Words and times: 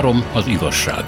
Három 0.00 0.24
az 0.32 0.46
igazság. 0.46 1.04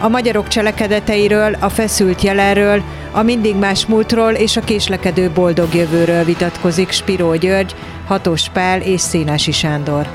A 0.00 0.08
magyarok 0.08 0.48
cselekedeteiről, 0.48 1.54
a 1.60 1.68
feszült 1.68 2.22
jelenről, 2.22 2.82
a 3.12 3.22
mindig 3.22 3.56
más 3.56 3.86
múltról 3.86 4.32
és 4.32 4.56
a 4.56 4.60
késlekedő 4.60 5.30
boldog 5.30 5.74
jövőről 5.74 6.24
vitatkozik 6.24 6.90
Spiró 6.90 7.34
György, 7.34 7.74
Hatos 8.06 8.48
Pál 8.48 8.80
és 8.80 9.00
Szénási 9.00 9.52
Sándor. 9.52 10.08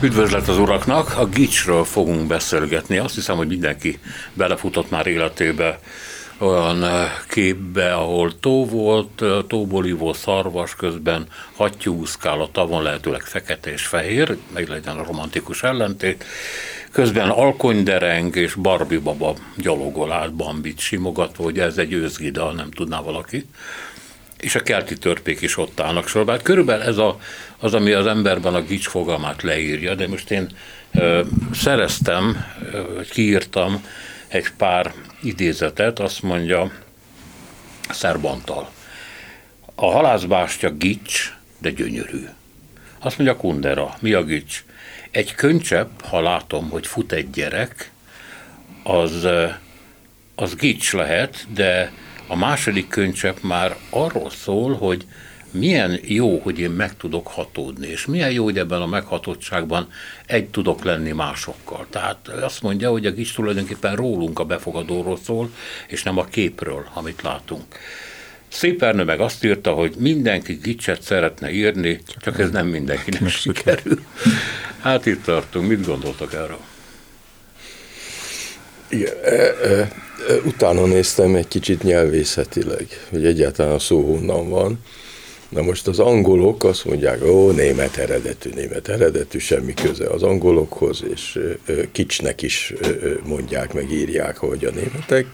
Üdvözlet 0.00 0.48
az 0.48 0.58
uraknak! 0.58 1.18
A 1.18 1.26
gicsről 1.26 1.84
fogunk 1.84 2.26
beszélgetni. 2.26 2.98
Azt 2.98 3.14
hiszem, 3.14 3.36
hogy 3.36 3.48
mindenki 3.48 3.98
belefutott 4.32 4.90
már 4.90 5.06
életébe 5.06 5.78
olyan 6.38 6.84
eh, 6.84 7.10
képbe, 7.28 7.94
ahol 7.94 8.38
tó 8.40 8.66
volt, 8.66 9.22
eh, 9.22 9.38
tóból 9.48 9.86
ivó 9.86 10.12
szarvas 10.12 10.74
közben 10.74 11.26
hattyú 11.56 11.94
úszkál 11.94 12.40
a 12.40 12.48
tavon, 12.52 12.82
lehetőleg 12.82 13.22
fekete 13.22 13.72
és 13.72 13.86
fehér, 13.86 14.36
meg 14.52 14.68
legyen 14.68 14.98
a 14.98 15.04
romantikus 15.04 15.62
ellentét. 15.62 16.24
Közben 16.90 17.30
alkonydereng 17.30 18.36
és 18.36 18.54
Barbie 18.54 18.98
baba 18.98 19.34
gyalogol 19.56 20.12
át 20.12 20.34
Bambit 20.34 20.78
simogatva, 20.78 21.42
hogy 21.42 21.58
ez 21.58 21.78
egy 21.78 21.92
őzgidal, 21.92 22.52
nem 22.52 22.70
tudná 22.70 23.00
valaki 23.00 23.46
és 24.44 24.54
a 24.54 24.62
kelti 24.62 24.98
törpék 24.98 25.40
is 25.40 25.56
ott 25.56 25.80
állnak 25.80 26.08
sorba. 26.08 26.32
Hát 26.32 26.42
körülbelül 26.42 26.82
ez 26.82 26.96
a, 26.96 27.18
az, 27.58 27.74
ami 27.74 27.92
az 27.92 28.06
emberben 28.06 28.54
a 28.54 28.62
gics 28.62 28.88
fogalmát 28.88 29.42
leírja, 29.42 29.94
de 29.94 30.08
most 30.08 30.30
én 30.30 30.48
ö, 30.94 31.20
szereztem, 31.54 32.44
vagy 32.94 33.10
kiírtam 33.10 33.84
egy 34.34 34.50
pár 34.56 34.92
idézetet, 35.22 35.98
azt 35.98 36.22
mondja 36.22 36.72
Szerbantal. 37.90 38.70
A 39.74 39.90
halászbástya 39.90 40.70
gics, 40.70 41.32
de 41.58 41.70
gyönyörű. 41.70 42.28
Azt 42.98 43.18
mondja 43.18 43.36
Kundera, 43.36 43.96
mi 44.00 44.12
a 44.12 44.24
gics? 44.24 44.64
Egy 45.10 45.34
könycsepp, 45.34 46.00
ha 46.00 46.20
látom, 46.20 46.70
hogy 46.70 46.86
fut 46.86 47.12
egy 47.12 47.30
gyerek, 47.30 47.90
az, 48.82 49.26
az 50.34 50.54
gics 50.54 50.92
lehet, 50.92 51.46
de 51.52 51.92
a 52.26 52.36
második 52.36 52.88
könycsepp 52.88 53.36
már 53.40 53.76
arról 53.90 54.30
szól, 54.30 54.76
hogy 54.76 55.06
milyen 55.54 56.00
jó, 56.02 56.38
hogy 56.38 56.58
én 56.58 56.70
meg 56.70 56.96
tudok 56.96 57.26
hatódni, 57.26 57.86
és 57.86 58.06
milyen 58.06 58.30
jó, 58.30 58.44
hogy 58.44 58.58
ebben 58.58 58.80
a 58.80 58.86
meghatottságban 58.86 59.88
egy 60.26 60.48
tudok 60.48 60.84
lenni 60.84 61.12
másokkal. 61.12 61.86
Tehát 61.90 62.28
azt 62.28 62.62
mondja, 62.62 62.90
hogy 62.90 63.06
a 63.06 63.10
gics 63.10 63.34
tulajdonképpen 63.34 63.96
rólunk 63.96 64.38
a 64.38 64.44
befogadóról 64.44 65.18
szól, 65.24 65.50
és 65.88 66.02
nem 66.02 66.18
a 66.18 66.24
képről, 66.24 66.88
amit 66.94 67.22
látunk. 67.22 67.64
Szépernő 68.48 69.04
meg 69.04 69.20
azt 69.20 69.44
írta, 69.44 69.72
hogy 69.72 69.94
mindenki 69.98 70.58
gicset 70.62 71.02
szeretne 71.02 71.50
írni, 71.50 72.00
csak 72.20 72.38
ez 72.38 72.50
nem 72.50 72.66
mindenkinek 72.66 73.28
sikerül. 73.28 74.00
Hát 74.80 75.06
itt 75.06 75.24
tartunk, 75.24 75.68
mit 75.68 75.86
gondoltak 75.86 76.32
erről? 76.32 76.60
Igen, 78.88 79.12
e, 79.24 79.32
e, 79.32 79.90
utána 80.44 80.86
néztem 80.86 81.34
egy 81.34 81.48
kicsit 81.48 81.82
nyelvészetileg, 81.82 82.86
hogy 83.10 83.26
egyáltalán 83.26 83.72
a 83.72 83.78
szó 83.78 84.02
honnan 84.02 84.48
van. 84.48 84.78
Na 85.54 85.62
most 85.62 85.86
az 85.86 85.98
angolok 85.98 86.64
azt 86.64 86.84
mondják, 86.84 87.24
ó, 87.24 87.50
német 87.50 87.96
eredetű, 87.96 88.50
német 88.54 88.88
eredetű, 88.88 89.38
semmi 89.38 89.74
köze 89.74 90.06
az 90.06 90.22
angolokhoz, 90.22 91.04
és 91.12 91.38
kicsnek 91.92 92.42
is 92.42 92.72
mondják, 93.24 93.72
meg 93.72 93.92
írják, 93.92 94.36
hogy 94.36 94.64
a 94.64 94.70
németek. 94.70 95.26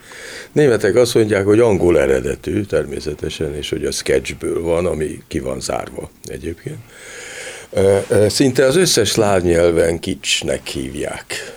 Németek 0.52 0.94
azt 0.94 1.14
mondják, 1.14 1.44
hogy 1.44 1.60
angol 1.60 2.00
eredetű 2.00 2.62
természetesen, 2.62 3.54
és 3.54 3.70
hogy 3.70 3.84
a 3.84 3.90
sketchből 3.90 4.62
van, 4.62 4.86
ami 4.86 5.22
ki 5.28 5.38
van 5.38 5.60
zárva 5.60 6.10
egyébként. 6.24 6.78
Szinte 8.26 8.64
az 8.64 8.76
összes 8.76 9.14
nyelven 9.42 9.98
kicsnek 9.98 10.66
hívják 10.66 11.54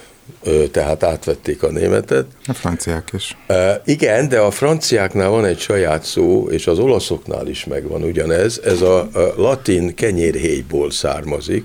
tehát 0.71 1.03
átvették 1.03 1.63
a 1.63 1.71
németet. 1.71 2.25
A 2.45 2.53
franciák 2.53 3.09
is. 3.13 3.37
Igen, 3.85 4.29
de 4.29 4.39
a 4.39 4.51
franciáknál 4.51 5.29
van 5.29 5.45
egy 5.45 5.59
saját 5.59 6.03
szó, 6.03 6.47
és 6.49 6.67
az 6.67 6.79
olaszoknál 6.79 7.47
is 7.47 7.65
megvan 7.65 8.03
ugyanez. 8.03 8.61
Ez 8.63 8.81
a 8.81 9.09
latin 9.35 9.95
kenyérhéjból 9.95 10.91
származik. 10.91 11.63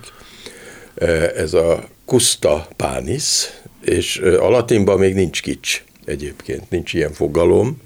Ez 1.37 1.55
a 1.55 1.85
custa 2.07 2.69
panis, 2.77 3.51
és 3.85 4.19
a 4.19 4.49
latinban 4.49 4.99
még 4.99 5.15
nincs 5.15 5.43
kics 5.43 5.85
egyébként, 6.05 6.71
nincs 6.71 6.93
ilyen 6.93 7.13
fogalom, 7.13 7.81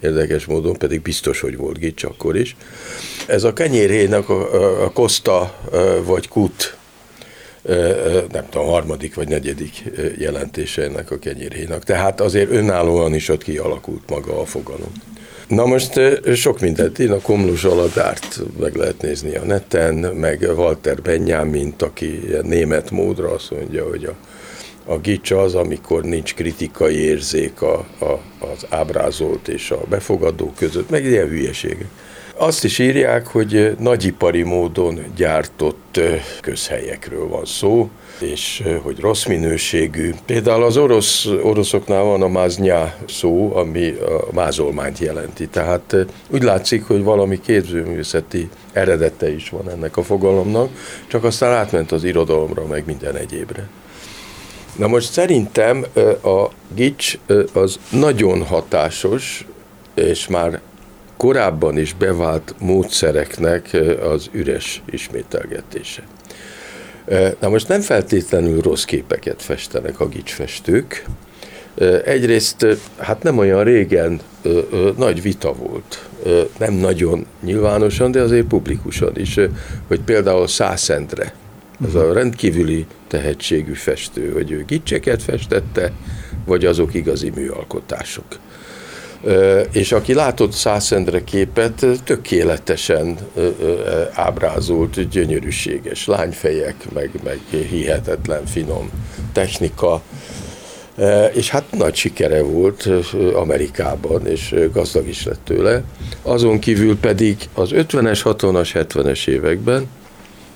érdekes 0.00 0.44
módon, 0.44 0.76
pedig 0.76 1.02
biztos, 1.02 1.40
hogy 1.40 1.56
volt 1.56 1.78
gics 1.78 2.04
akkor 2.04 2.36
is. 2.36 2.56
Ez 3.26 3.44
a 3.44 3.52
kenyérhéjnak 3.52 4.28
a, 4.28 4.84
a 4.84 4.90
kosta 4.92 5.54
vagy 6.04 6.28
kut 6.28 6.76
nem 8.32 8.48
tudom, 8.50 8.66
harmadik 8.66 9.14
vagy 9.14 9.28
negyedik 9.28 9.82
jelentése 10.18 10.82
ennek 10.82 11.10
a 11.10 11.18
kenyérhéjnak. 11.18 11.84
Tehát 11.84 12.20
azért 12.20 12.50
önállóan 12.50 13.14
is 13.14 13.28
ott 13.28 13.42
kialakult 13.42 14.08
maga 14.08 14.40
a 14.40 14.44
fogalom. 14.44 14.92
Na 15.48 15.66
most 15.66 16.00
sok 16.34 16.60
mindent, 16.60 16.98
én 16.98 17.10
a 17.10 17.20
Komlus 17.20 17.64
Aladárt 17.64 18.40
meg 18.60 18.74
lehet 18.74 19.02
nézni 19.02 19.36
a 19.36 19.44
neten, 19.44 19.94
meg 19.94 20.46
Walter 20.56 21.02
Benjamint, 21.02 21.82
aki 21.82 22.20
német 22.42 22.90
módra 22.90 23.30
azt 23.32 23.50
mondja, 23.50 23.88
hogy 23.88 24.04
a, 24.04 24.14
a 24.92 24.98
gics 24.98 25.30
az, 25.30 25.54
amikor 25.54 26.02
nincs 26.02 26.34
kritikai 26.34 26.96
érzék 26.96 27.62
a, 27.62 27.74
a, 27.98 28.20
az 28.38 28.66
ábrázolt 28.68 29.48
és 29.48 29.70
a 29.70 29.80
befogadó 29.88 30.52
között, 30.56 30.90
meg 30.90 31.04
ilyen 31.04 31.28
hülyeségek. 31.28 31.88
Azt 32.40 32.64
is 32.64 32.78
írják, 32.78 33.26
hogy 33.26 33.76
nagyipari 33.78 34.42
módon 34.42 35.00
gyártott 35.16 36.00
közhelyekről 36.40 37.28
van 37.28 37.44
szó, 37.44 37.90
és 38.20 38.62
hogy 38.82 39.00
rossz 39.00 39.24
minőségű. 39.24 40.14
Például 40.26 40.64
az 40.64 40.76
orosz, 40.76 41.26
oroszoknál 41.42 42.02
van 42.02 42.22
a 42.22 42.28
máznyá 42.28 42.96
szó, 43.08 43.56
ami 43.56 43.88
a 43.88 44.32
mázolmányt 44.32 44.98
jelenti. 44.98 45.48
Tehát 45.48 45.96
úgy 46.28 46.42
látszik, 46.42 46.84
hogy 46.84 47.02
valami 47.02 47.40
képzőművészeti 47.40 48.48
eredete 48.72 49.30
is 49.34 49.48
van 49.50 49.70
ennek 49.70 49.96
a 49.96 50.02
fogalomnak, 50.02 50.70
csak 51.06 51.24
aztán 51.24 51.52
átment 51.52 51.92
az 51.92 52.04
irodalomra, 52.04 52.66
meg 52.66 52.86
minden 52.86 53.16
egyébre. 53.16 53.68
Na 54.76 54.86
most 54.86 55.12
szerintem 55.12 55.84
a 56.22 56.46
gics 56.74 57.18
az 57.52 57.78
nagyon 57.90 58.44
hatásos, 58.44 59.46
és 59.94 60.28
már 60.28 60.60
korábban 61.18 61.78
is 61.78 61.94
bevált 61.94 62.54
módszereknek 62.58 63.76
az 64.02 64.28
üres 64.32 64.82
ismételgetése. 64.90 66.02
Na 67.40 67.48
most 67.48 67.68
nem 67.68 67.80
feltétlenül 67.80 68.60
rossz 68.60 68.84
képeket 68.84 69.42
festenek 69.42 70.00
a 70.00 70.08
gicsfestők. 70.08 71.04
Egyrészt, 72.04 72.66
hát 72.96 73.22
nem 73.22 73.38
olyan 73.38 73.64
régen 73.64 74.20
nagy 74.96 75.22
vita 75.22 75.52
volt, 75.52 76.08
nem 76.58 76.74
nagyon 76.74 77.26
nyilvánosan, 77.42 78.10
de 78.10 78.20
azért 78.20 78.46
publikusan 78.46 79.12
is, 79.14 79.40
hogy 79.86 80.00
például 80.00 80.48
Szászendre, 80.48 81.34
az 81.86 81.94
a 81.94 82.12
rendkívüli 82.12 82.86
tehetségű 83.08 83.72
festő, 83.72 84.32
hogy 84.32 84.50
ő 84.50 84.64
gicseket 84.66 85.22
festette, 85.22 85.92
vagy 86.44 86.64
azok 86.64 86.94
igazi 86.94 87.30
műalkotások 87.34 88.24
és 89.72 89.92
aki 89.92 90.14
látott 90.14 90.52
Szászendre 90.52 91.24
képet, 91.24 91.86
tökéletesen 92.04 93.18
ábrázolt, 94.12 95.08
gyönyörűséges 95.08 96.06
lányfejek, 96.06 96.92
meg, 96.92 97.10
meg 97.24 97.40
hihetetlen 97.70 98.46
finom 98.46 98.90
technika, 99.32 100.02
és 101.32 101.50
hát 101.50 101.64
nagy 101.70 101.94
sikere 101.94 102.42
volt 102.42 102.88
Amerikában, 103.34 104.26
és 104.26 104.54
gazdag 104.72 105.08
is 105.08 105.24
lett 105.24 105.40
tőle. 105.44 105.82
Azon 106.22 106.58
kívül 106.58 106.98
pedig 106.98 107.36
az 107.54 107.70
50-es, 107.72 108.20
60-as, 108.24 108.86
70-es 108.94 109.28
években 109.28 109.86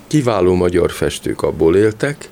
kiváló 0.06 0.54
magyar 0.54 0.90
festők 0.90 1.42
abból 1.42 1.76
éltek, 1.76 2.30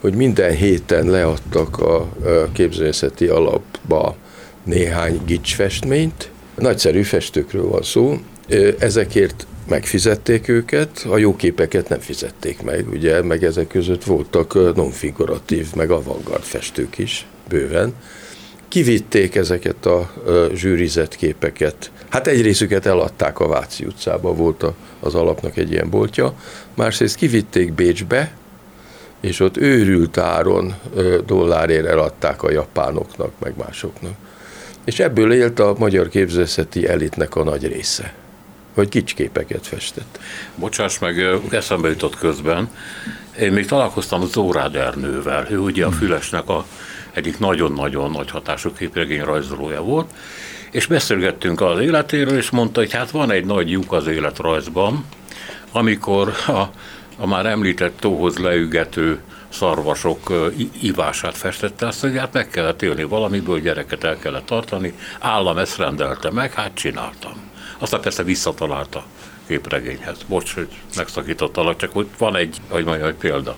hogy 0.00 0.14
minden 0.14 0.54
héten 0.54 1.06
leadtak 1.06 1.78
a 1.78 2.08
képzőszeti 2.52 3.26
alapba 3.26 4.16
néhány 4.66 5.20
gicsfestményt. 5.26 6.30
Nagyszerű 6.54 7.02
festőkről 7.02 7.68
van 7.68 7.82
szó, 7.82 8.18
ezekért 8.78 9.46
megfizették 9.68 10.48
őket, 10.48 11.06
a 11.10 11.16
jó 11.16 11.36
képeket 11.36 11.88
nem 11.88 11.98
fizették 11.98 12.62
meg, 12.62 12.88
ugye, 12.88 13.22
meg 13.22 13.44
ezek 13.44 13.66
között 13.66 14.04
voltak 14.04 14.74
nonfiguratív, 14.74 15.74
meg 15.74 15.90
avantgard 15.90 16.42
festők 16.42 16.98
is, 16.98 17.26
bőven. 17.48 17.94
Kivitték 18.68 19.34
ezeket 19.34 19.86
a 19.86 20.12
zsűrizett 20.54 21.16
képeket. 21.16 21.90
Hát 22.08 22.26
egy 22.26 22.42
részüket 22.42 22.86
eladták 22.86 23.38
a 23.38 23.48
Váci 23.48 23.84
utcába, 23.84 24.34
volt 24.34 24.64
az 25.00 25.14
alapnak 25.14 25.56
egy 25.56 25.70
ilyen 25.70 25.90
boltja, 25.90 26.34
másrészt 26.74 27.16
kivitték 27.16 27.72
Bécsbe, 27.72 28.36
és 29.20 29.40
ott 29.40 29.56
őrült 29.56 30.18
áron 30.18 30.74
dollárért 31.26 31.86
eladták 31.86 32.42
a 32.42 32.50
japánoknak, 32.50 33.32
meg 33.38 33.52
másoknak. 33.56 34.14
És 34.86 34.98
ebből 34.98 35.32
élt 35.32 35.58
a 35.58 35.74
magyar 35.78 36.08
képzőszeti 36.08 36.88
elitnek 36.88 37.34
a 37.34 37.44
nagy 37.44 37.66
része. 37.66 38.12
vagy 38.74 38.88
kicsképeket 38.88 39.66
festett. 39.66 40.18
Bocsáss 40.54 40.98
meg, 40.98 41.18
eszembe 41.50 41.88
jutott 41.88 42.16
közben. 42.18 42.70
Én 43.40 43.52
még 43.52 43.66
találkoztam 43.66 44.26
Zórád 44.26 44.76
Ernővel, 44.76 45.46
ő 45.50 45.58
ugye 45.58 45.84
a 45.84 45.88
hmm. 45.88 45.98
Fülesnek 45.98 46.48
a 46.48 46.66
egyik 47.12 47.38
nagyon-nagyon 47.38 48.10
nagy 48.10 48.30
hatású 48.30 48.72
képregény 48.72 49.22
rajzolója 49.22 49.82
volt, 49.82 50.10
és 50.70 50.86
beszélgettünk 50.86 51.60
az 51.60 51.80
életéről, 51.80 52.36
és 52.36 52.50
mondta, 52.50 52.80
hogy 52.80 52.92
hát 52.92 53.10
van 53.10 53.30
egy 53.30 53.44
nagy 53.44 53.70
lyuk 53.70 53.92
az 53.92 54.06
életrajzban, 54.06 55.04
amikor 55.72 56.32
a, 56.46 56.60
a 57.16 57.26
már 57.26 57.46
említett 57.46 58.00
tóhoz 58.00 58.36
leügető 58.36 59.20
szarvasok 59.48 60.52
ivását 60.80 61.36
festette, 61.36 61.86
azt 61.86 62.00
hogy 62.00 62.16
hát 62.18 62.32
meg 62.32 62.48
kellett 62.48 62.82
élni 62.82 63.02
valamiből, 63.02 63.60
gyereket 63.60 64.04
el 64.04 64.18
kellett 64.18 64.46
tartani, 64.46 64.94
állam 65.20 65.58
ezt 65.58 65.76
rendelte 65.76 66.30
meg, 66.30 66.52
hát 66.52 66.74
csináltam. 66.74 67.32
Aztán 67.78 68.00
persze 68.00 68.22
visszatalálta 68.22 69.04
képregényhez. 69.46 70.16
Bocs, 70.26 70.54
hogy 70.54 70.68
megszakítottalak, 70.96 71.76
csak 71.76 71.92
hogy 71.92 72.06
van 72.18 72.36
egy, 72.36 72.56
hogy 72.68 72.84
mondjam, 72.84 73.08
egy 73.08 73.14
példa. 73.14 73.56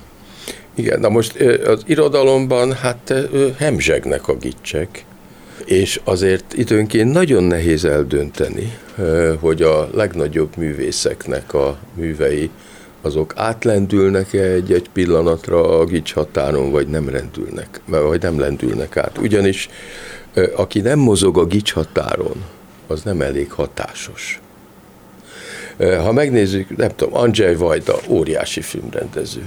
Igen, 0.74 1.00
na 1.00 1.08
most 1.08 1.36
az 1.64 1.82
irodalomban 1.86 2.72
hát 2.72 3.14
hemzsegnek 3.58 4.28
a 4.28 4.36
gicsek, 4.36 5.04
és 5.64 6.00
azért 6.04 6.52
időnként 6.52 7.12
nagyon 7.12 7.42
nehéz 7.42 7.84
eldönteni, 7.84 8.78
hogy 9.40 9.62
a 9.62 9.88
legnagyobb 9.92 10.56
művészeknek 10.56 11.54
a 11.54 11.78
művei 11.94 12.50
azok 13.02 13.32
átlendülnek-e 13.36 14.42
egy-egy 14.42 14.88
pillanatra 14.92 15.78
a 15.78 15.84
gics 15.84 16.12
határon, 16.12 16.70
vagy 16.70 16.88
nem 16.88 17.08
rendülnek, 17.08 17.80
vagy 17.86 18.22
nem 18.22 18.38
lendülnek 18.38 18.96
át. 18.96 19.18
Ugyanis 19.18 19.68
aki 20.56 20.80
nem 20.80 20.98
mozog 20.98 21.38
a 21.38 21.44
gics 21.44 21.72
határon, 21.72 22.44
az 22.86 23.02
nem 23.02 23.20
elég 23.20 23.52
hatásos. 23.52 24.40
Ha 25.78 26.12
megnézzük, 26.12 26.76
nem 26.76 26.90
tudom, 26.96 27.14
Andrzej 27.14 27.54
Vajda, 27.54 27.98
óriási 28.08 28.60
filmrendező. 28.60 29.42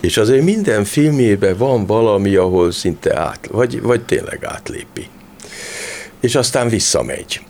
És 0.00 0.16
azért 0.16 0.44
minden 0.44 0.84
filmjében 0.84 1.56
van 1.56 1.86
valami, 1.86 2.34
ahol 2.34 2.72
szinte 2.72 3.18
át, 3.18 3.46
vagy, 3.46 3.82
vagy 3.82 4.04
tényleg 4.04 4.44
átlépi. 4.44 5.08
És 6.24 6.34
aztán 6.34 6.68
visszamegy. 6.68 7.40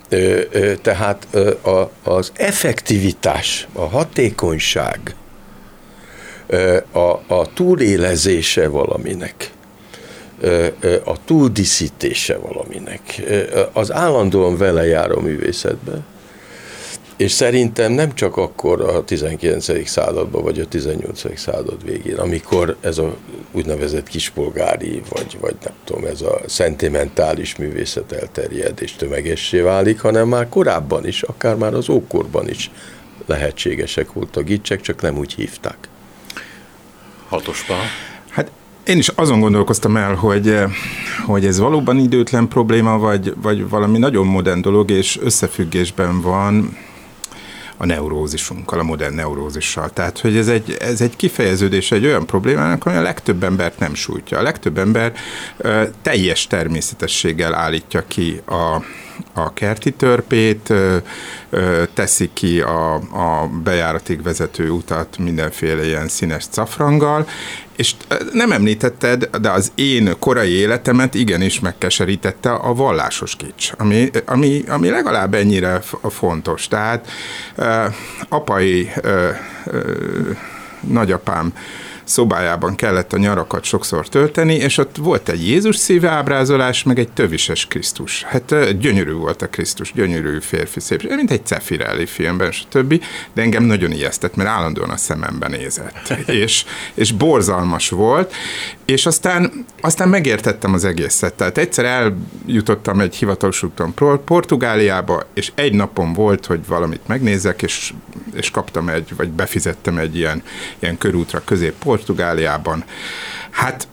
Tehát 0.83 1.27
az 2.03 2.33
effektivitás, 2.37 3.69
a 3.73 3.81
hatékonyság, 3.81 5.15
a, 6.93 7.35
a 7.35 7.53
túlélezése 7.55 8.69
valaminek, 8.69 9.51
a 11.05 11.25
túldíszítése 11.25 12.37
valaminek, 12.37 13.23
az 13.73 13.93
állandóan 13.93 14.57
vele 14.57 14.87
jár 14.87 15.11
a 15.11 15.21
művészetben, 15.21 16.05
és 17.17 17.33
szerintem 17.33 17.93
nem 17.93 18.15
csak 18.15 18.37
akkor 18.37 18.81
a 18.81 19.05
19. 19.05 19.89
században, 19.89 20.43
vagy 20.43 20.61
a 20.61 20.67
18. 20.67 21.39
század 21.39 21.85
végén, 21.85 22.17
amikor 22.17 22.77
ez 22.81 22.99
a 22.99 23.17
úgynevezett 23.53 24.09
kispolgári, 24.09 25.03
vagy, 25.09 25.37
vagy 25.41 25.55
nem 25.65 25.75
tudom, 25.85 26.05
ez 26.05 26.21
a 26.21 26.41
szentimentális 26.47 27.57
művészet 27.57 28.13
elterjed 28.13 28.83
és 28.83 28.93
tömegessé 28.93 29.61
válik, 29.61 30.01
hanem 30.01 30.29
már 30.29 30.49
korábban 30.49 31.07
is, 31.07 31.23
akár 31.23 31.57
már 31.57 31.75
az 31.75 31.89
ókorban 31.89 32.49
is 32.49 32.71
lehetségesek 33.27 34.13
voltak 34.13 34.45
gicsek, 34.45 34.81
csak 34.81 35.03
nem 35.03 35.19
úgy 35.19 35.35
hívták. 35.35 35.89
Hatosban. 37.29 37.79
Hát 38.29 38.51
én 38.85 38.99
is 38.99 39.09
azon 39.09 39.41
gondolkoztam 39.41 39.97
el, 39.97 40.15
hogy, 40.15 40.59
hogy 41.27 41.47
ez 41.47 41.59
valóban 41.59 41.99
időtlen 41.99 42.49
probléma, 42.49 42.99
vagy, 42.99 43.35
vagy 43.43 43.69
valami 43.69 43.99
nagyon 43.99 44.27
modern 44.27 44.61
dolog, 44.61 44.91
és 44.91 45.19
összefüggésben 45.23 46.21
van 46.21 46.77
a 47.77 47.87
neurózisunkkal, 47.87 48.79
a 48.79 48.83
modern 48.83 49.15
neurózissal. 49.15 49.91
Tehát, 49.91 50.19
hogy 50.19 50.37
ez 50.37 50.49
egy, 50.49 50.77
ez 50.81 51.01
egy 51.01 51.17
kifejeződés 51.17 51.93
egy 51.93 52.05
olyan 52.05 52.27
problémának, 52.27 52.87
ami 52.87 52.97
a 52.97 53.03
legtöbb 53.03 53.43
embert 53.43 53.79
nem 53.79 53.95
sújtja. 53.95 54.39
A 54.39 54.43
legtöbb 54.43 54.79
ember 54.79 55.13
ö, 55.57 55.83
teljes 56.03 56.47
természetességgel 56.47 57.55
állítja 57.55 58.05
ki 58.09 58.41
a, 58.45 58.83
a 59.33 59.53
kerti 59.53 59.93
törpét, 59.93 60.71
ö, 60.71 60.97
teszi 61.95 62.31
ki 62.33 62.61
a, 62.61 62.95
a 62.95 63.49
bejáratig 63.63 64.23
vezető 64.23 64.71
utat 64.71 65.19
mindenféle 65.19 65.87
ilyen 65.87 66.09
színes 66.09 66.45
cafranggal, 66.51 67.27
és 67.77 67.95
nem 68.33 68.53
említetted, 68.53 69.31
de 69.41 69.51
az 69.51 69.73
én 69.75 70.15
korai 70.19 70.51
életemet 70.51 71.15
igenis 71.15 71.61
megkeserítette 71.61 72.53
a 72.53 72.75
vallásos 72.75 73.37
kics, 73.37 73.71
ami, 73.79 74.11
ami, 74.25 74.65
ami 74.69 74.91
legalább 74.91 75.35
ennyire 75.35 75.81
fontos. 76.11 76.69
Tehát 76.69 77.09
apai 78.29 78.91
nagyapám 80.81 81.53
szobájában 82.05 82.75
kellett 82.75 83.13
a 83.13 83.19
nyarakat 83.19 83.65
sokszor 83.65 84.09
tölteni, 84.09 84.55
és 84.55 84.79
ott 84.79 84.97
volt 84.97 85.29
egy 85.29 85.49
Jézus 85.49 85.77
szíve 85.77 86.09
ábrázolás, 86.09 86.83
meg 86.83 86.99
egy 86.99 87.09
tövises 87.13 87.67
Krisztus. 87.67 88.23
Hát 88.23 88.79
gyönyörű 88.79 89.13
volt 89.13 89.43
a 89.43 89.49
Krisztus, 89.49 89.93
gyönyörű 89.93 90.41
férfi 90.41 90.81
szép, 90.81 91.15
mint 91.15 91.31
egy 91.31 91.47
Cefirelli 91.47 92.07
filmben, 92.07 92.53
stb. 92.53 93.03
De 93.33 93.43
engem 93.43 93.65
nagyon 93.65 93.93
ijesztett, 93.93 94.37
mert 94.37 94.49
állandóan 94.49 94.91
a 94.91 94.97
szememben 94.97 95.51
nézett. 95.51 96.15
és, 96.43 96.65
és 96.95 97.13
borzalmas 97.13 97.89
volt, 97.89 98.35
és 98.85 99.07
aztán, 99.07 99.65
aztán 99.81 100.09
megértettem 100.09 100.75
az 100.75 100.85
egészet. 100.85 101.35
Tehát 101.35 101.59
egyszer 101.59 101.85
eljutottam 101.85 103.01
egy 103.01 103.17
hivatalos 103.17 103.63
úton 103.63 103.95
Portugáliába, 104.25 105.27
és 105.35 105.53
egy 105.55 105.73
napon 105.73 106.13
volt, 106.13 106.47
hogy 106.47 106.67
valamit 106.67 107.07
megnézek, 107.07 107.63
és, 107.63 107.93
és 108.35 108.51
kaptam 108.51 108.89
egy, 108.89 109.17
vagy 109.17 109.29
befizettem 109.29 109.99
egy 109.99 110.17
ilyen, 110.17 110.43
ilyen 110.79 110.99
körútra 110.99 111.43
közép 111.45 111.75
Portugáliában. 111.95 112.85
Hát 113.51 113.89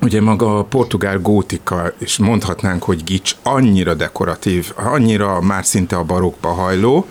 Ugye 0.00 0.20
maga 0.20 0.58
a 0.58 0.64
portugál 0.64 1.18
gótika, 1.18 1.92
és 1.98 2.18
mondhatnánk, 2.18 2.82
hogy 2.82 3.04
gics 3.04 3.36
annyira 3.42 3.94
dekoratív, 3.94 4.72
annyira 4.74 5.40
már 5.40 5.64
szinte 5.64 5.96
a 5.96 6.02
barokba 6.02 6.48
hajló, 6.48 7.06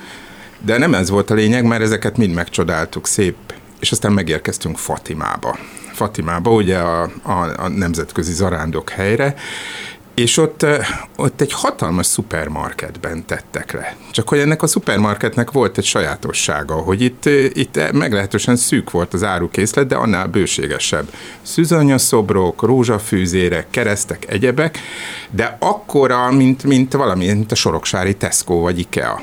de 0.59 0.77
nem 0.77 0.93
ez 0.93 1.09
volt 1.09 1.29
a 1.29 1.33
lényeg, 1.33 1.65
mert 1.65 1.81
ezeket 1.81 2.17
mind 2.17 2.33
megcsodáltuk 2.33 3.07
szép, 3.07 3.35
és 3.79 3.91
aztán 3.91 4.11
megérkeztünk 4.11 4.77
Fatimába. 4.77 5.57
Fatimába, 5.93 6.51
ugye 6.51 6.77
a, 6.77 7.01
a, 7.23 7.63
a 7.63 7.67
nemzetközi 7.67 8.33
zarándok 8.33 8.89
helyre, 8.89 9.35
és 10.15 10.37
ott, 10.37 10.65
ott 11.15 11.41
egy 11.41 11.51
hatalmas 11.51 12.05
szupermarketben 12.05 13.25
tettek 13.25 13.71
le. 13.71 13.95
Csak 14.11 14.29
hogy 14.29 14.39
ennek 14.39 14.61
a 14.61 14.67
szupermarketnek 14.67 15.51
volt 15.51 15.77
egy 15.77 15.83
sajátossága, 15.83 16.73
hogy 16.73 17.01
itt, 17.01 17.25
itt 17.53 17.91
meglehetősen 17.91 18.55
szűk 18.55 18.91
volt 18.91 19.13
az 19.13 19.23
árukészlet, 19.23 19.87
de 19.87 19.95
annál 19.95 20.27
bőségesebb. 20.27 21.13
Szüzanyaszobrok, 21.41 22.61
rózsafűzérek, 22.61 23.69
keresztek, 23.69 24.25
egyebek, 24.29 24.79
de 25.31 25.57
akkora, 25.59 26.31
mint, 26.31 26.63
mint 26.63 26.93
valami, 26.93 27.25
mint 27.25 27.51
a 27.51 27.55
soroksári 27.55 28.15
Tesco 28.15 28.53
vagy 28.53 28.79
Ikea. 28.79 29.21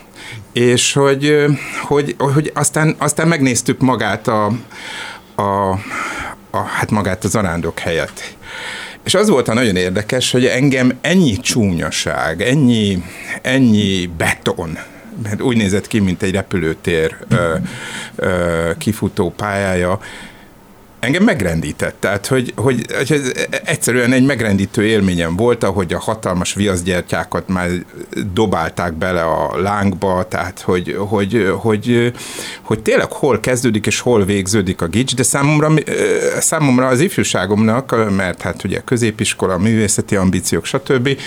És 0.52 0.92
hogy, 0.92 1.44
hogy, 1.82 2.14
hogy 2.18 2.50
aztán, 2.54 2.94
aztán 2.98 3.28
megnéztük 3.28 3.80
magát 3.80 4.28
a, 4.28 4.46
a, 5.34 5.70
a, 6.50 6.58
hát 6.58 6.90
magát 6.90 7.24
az 7.24 7.34
arándok 7.34 7.78
helyet 7.78 8.36
és 9.04 9.14
az 9.14 9.28
volt 9.28 9.48
a 9.48 9.54
nagyon 9.54 9.76
érdekes, 9.76 10.30
hogy 10.30 10.46
engem 10.46 10.98
ennyi 11.00 11.36
csúnyaság, 11.36 12.42
ennyi, 12.42 13.02
ennyi 13.42 14.10
beton, 14.16 14.78
mert 15.22 15.40
úgy 15.40 15.56
nézett 15.56 15.86
ki, 15.86 15.98
mint 15.98 16.22
egy 16.22 16.34
repülőtér 16.34 17.16
ö, 17.28 17.54
ö, 18.16 18.70
kifutó 18.78 19.30
pályája, 19.30 20.00
engem 21.00 21.22
megrendített. 21.22 21.96
Tehát, 21.98 22.26
hogy, 22.26 22.52
hogy, 22.56 22.86
hogy 22.96 23.12
ez 23.12 23.32
egyszerűen 23.64 24.12
egy 24.12 24.24
megrendítő 24.24 24.84
élményem 24.84 25.36
volt, 25.36 25.64
ahogy 25.64 25.92
a 25.92 25.98
hatalmas 25.98 26.54
viaszgyertyákat 26.54 27.48
már 27.48 27.68
dobálták 28.32 28.92
bele 28.92 29.22
a 29.22 29.60
lángba, 29.60 30.26
tehát, 30.28 30.60
hogy, 30.60 30.96
hogy, 30.98 31.52
hogy, 31.58 32.12
hogy 32.62 32.80
tényleg 32.82 33.12
hol 33.12 33.40
kezdődik 33.40 33.86
és 33.86 34.00
hol 34.00 34.24
végződik 34.24 34.82
a 34.82 34.86
gics, 34.86 35.14
de 35.14 35.22
számomra, 35.22 35.72
számomra 36.38 36.86
az 36.86 37.00
ifjúságomnak, 37.00 38.14
mert 38.16 38.42
hát 38.42 38.64
ugye 38.64 38.80
középiskola, 38.80 39.58
művészeti 39.58 40.16
ambíciók, 40.16 40.64
stb., 40.64 41.18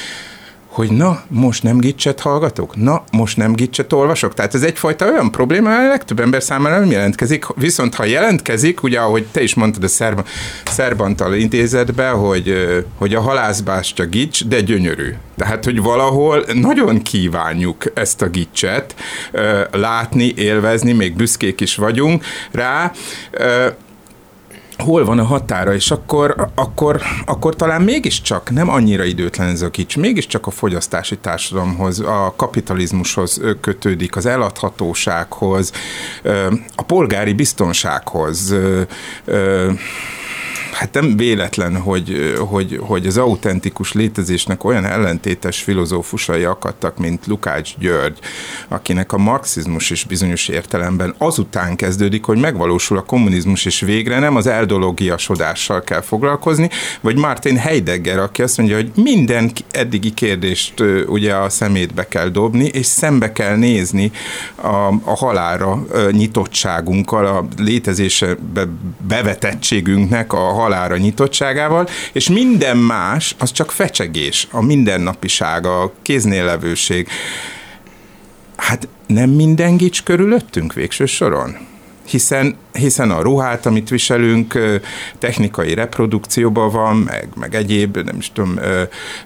hogy 0.73 0.91
na, 0.91 1.21
most 1.27 1.63
nem 1.63 1.77
gicset 1.77 2.19
hallgatok, 2.19 2.75
na, 2.75 3.03
most 3.11 3.37
nem 3.37 3.53
gicset 3.53 3.93
olvasok. 3.93 4.33
Tehát 4.33 4.53
ez 4.53 4.63
egyfajta 4.63 5.05
olyan 5.05 5.31
probléma, 5.31 5.75
hogy 5.75 5.85
a 5.85 5.87
legtöbb 5.87 6.19
ember 6.19 6.43
számára 6.43 6.79
nem 6.79 6.91
jelentkezik, 6.91 7.45
viszont 7.55 7.95
ha 7.95 8.05
jelentkezik, 8.05 8.83
ugye 8.83 8.99
ahogy 8.99 9.25
te 9.31 9.41
is 9.41 9.53
mondtad 9.53 9.83
a 9.83 9.87
Szerb, 9.87 10.27
Szerbantal 10.65 11.33
intézetbe, 11.33 12.09
hogy, 12.09 12.53
hogy 12.97 13.15
a 13.15 13.21
halászbástya 13.21 14.05
gics, 14.05 14.45
de 14.45 14.61
gyönyörű. 14.61 15.13
Tehát, 15.37 15.63
hogy 15.63 15.81
valahol 15.81 16.45
nagyon 16.53 17.01
kívánjuk 17.01 17.83
ezt 17.93 18.21
a 18.21 18.27
gicset 18.27 18.95
látni, 19.71 20.33
élvezni, 20.35 20.91
még 20.91 21.15
büszkék 21.15 21.61
is 21.61 21.75
vagyunk 21.75 22.23
rá, 22.51 22.91
hol 24.83 25.05
van 25.05 25.19
a 25.19 25.23
határa, 25.23 25.73
és 25.73 25.91
akkor, 25.91 26.49
akkor, 26.55 27.01
akkor 27.25 27.55
talán 27.55 27.81
mégiscsak 27.81 28.51
nem 28.51 28.69
annyira 28.69 29.03
időtlen 29.03 29.49
ez 29.49 29.61
a 29.61 29.69
kics, 29.69 29.97
mégiscsak 29.97 30.47
a 30.47 30.51
fogyasztási 30.51 31.17
társadalomhoz, 31.17 31.99
a 31.99 32.33
kapitalizmushoz 32.35 33.41
kötődik, 33.61 34.15
az 34.15 34.25
eladhatósághoz, 34.25 35.71
a 36.75 36.83
polgári 36.83 37.33
biztonsághoz, 37.33 38.55
hát 40.73 40.93
nem 40.93 41.17
véletlen, 41.17 41.77
hogy, 41.77 42.35
hogy, 42.49 42.79
hogy 42.81 43.07
az 43.07 43.17
autentikus 43.17 43.93
létezésnek 43.93 44.63
olyan 44.63 44.85
ellentétes 44.85 45.61
filozófusai 45.61 46.43
akadtak, 46.43 46.97
mint 46.97 47.27
Lukács 47.27 47.77
György, 47.77 48.19
akinek 48.67 49.11
a 49.11 49.17
marxizmus 49.17 49.89
is 49.89 50.03
bizonyos 50.03 50.47
értelemben 50.47 51.15
azután 51.17 51.75
kezdődik, 51.75 52.25
hogy 52.25 52.39
megvalósul 52.39 52.97
a 52.97 53.01
kommunizmus, 53.01 53.65
és 53.65 53.79
végre 53.79 54.19
nem 54.19 54.35
az 54.35 54.47
eldologiasodással 54.47 55.83
kell 55.83 56.01
foglalkozni, 56.01 56.69
vagy 57.01 57.17
Martin 57.17 57.57
Heidegger, 57.57 58.19
aki 58.19 58.41
azt 58.41 58.57
mondja, 58.57 58.75
hogy 58.75 58.91
minden 58.95 59.51
eddigi 59.71 60.13
kérdést 60.13 60.73
ugye 61.07 61.35
a 61.35 61.49
szemétbe 61.49 62.07
kell 62.07 62.27
dobni, 62.27 62.65
és 62.65 62.85
szembe 62.85 63.31
kell 63.31 63.55
nézni 63.55 64.11
a, 64.55 64.87
a 65.03 65.15
halára 65.15 65.85
nyitottságunkkal, 66.11 67.25
a 67.25 67.47
létezésbe 67.57 68.67
bevetettségünknek, 69.07 70.33
a 70.33 70.62
halára 70.63 70.97
nyitottságával, 70.97 71.87
és 72.11 72.29
minden 72.29 72.77
más, 72.77 73.35
az 73.39 73.51
csak 73.51 73.71
fecsegés, 73.71 74.47
a 74.51 74.61
mindennapiság, 74.61 75.65
a 75.65 75.93
kéznéllevőség. 76.01 77.07
Hát 78.55 78.87
nem 79.07 79.29
minden 79.29 79.77
gics 79.77 80.03
körülöttünk 80.03 80.73
végső 80.73 81.05
soron? 81.05 81.71
hiszen, 82.07 82.55
hiszen 82.71 83.11
a 83.11 83.21
ruhát, 83.21 83.65
amit 83.65 83.89
viselünk, 83.89 84.59
technikai 85.19 85.73
reprodukcióban 85.73 86.71
van, 86.71 86.97
meg, 86.97 87.27
meg 87.35 87.55
egyéb, 87.55 87.97
nem 87.97 88.17
is 88.17 88.31
tudom, 88.31 88.59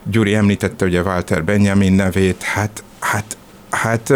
Gyuri 0.04 0.34
említette 0.34 0.84
ugye 0.84 1.02
Walter 1.02 1.44
Benjamin 1.44 1.92
nevét, 1.92 2.42
hát, 2.42 2.84
hát 3.00 3.36
Hát 3.82 4.12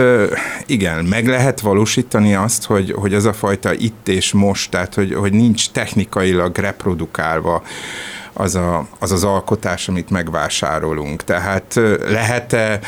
igen, 0.66 1.04
meg 1.04 1.26
lehet 1.26 1.60
valósítani 1.60 2.34
azt, 2.34 2.64
hogy, 2.64 2.92
hogy 2.92 3.14
ez 3.14 3.24
a 3.24 3.32
fajta 3.32 3.74
itt 3.74 4.08
és 4.08 4.32
most, 4.32 4.70
tehát 4.70 4.94
hogy, 4.94 5.14
hogy 5.14 5.32
nincs 5.32 5.70
technikailag 5.70 6.58
reprodukálva 6.58 7.62
az, 8.32 8.54
a, 8.54 8.86
az 8.98 9.12
az 9.12 9.24
alkotás, 9.24 9.88
amit 9.88 10.10
megvásárolunk. 10.10 11.24
Tehát 11.24 11.80
lehet-e 12.06 12.80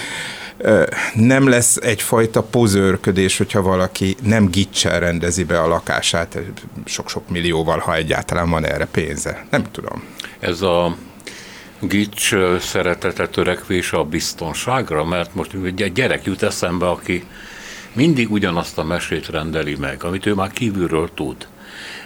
nem 1.15 1.49
lesz 1.49 1.77
egyfajta 1.77 2.43
pozőrködés, 2.43 3.39
hogyha 3.39 3.63
valaki 3.63 4.17
nem 4.23 4.47
gicsel 4.47 5.01
rendezi 5.01 5.45
be 5.45 5.61
a 5.61 5.69
lakását 5.69 6.39
sok-sok 6.85 7.29
millióval, 7.29 7.79
ha 7.79 7.95
egyáltalán 7.95 8.51
van 8.51 8.67
erre 8.67 8.87
pénze. 8.87 9.45
Nem 9.51 9.65
tudom. 9.73 10.03
Ez 10.41 10.61
a 10.61 10.97
gics 11.81 12.35
szeretete 12.59 13.29
törekvés 13.29 13.93
a 13.93 14.05
biztonságra, 14.05 15.05
mert 15.05 15.35
most 15.35 15.53
egy 15.65 15.93
gyerek 15.93 16.25
jut 16.25 16.43
eszembe, 16.43 16.89
aki 16.89 17.25
mindig 17.93 18.31
ugyanazt 18.31 18.79
a 18.79 18.85
mesét 18.85 19.29
rendeli 19.29 19.75
meg, 19.75 20.05
amit 20.05 20.27
ő 20.27 20.35
már 20.35 20.51
kívülről 20.51 21.11
tud. 21.15 21.49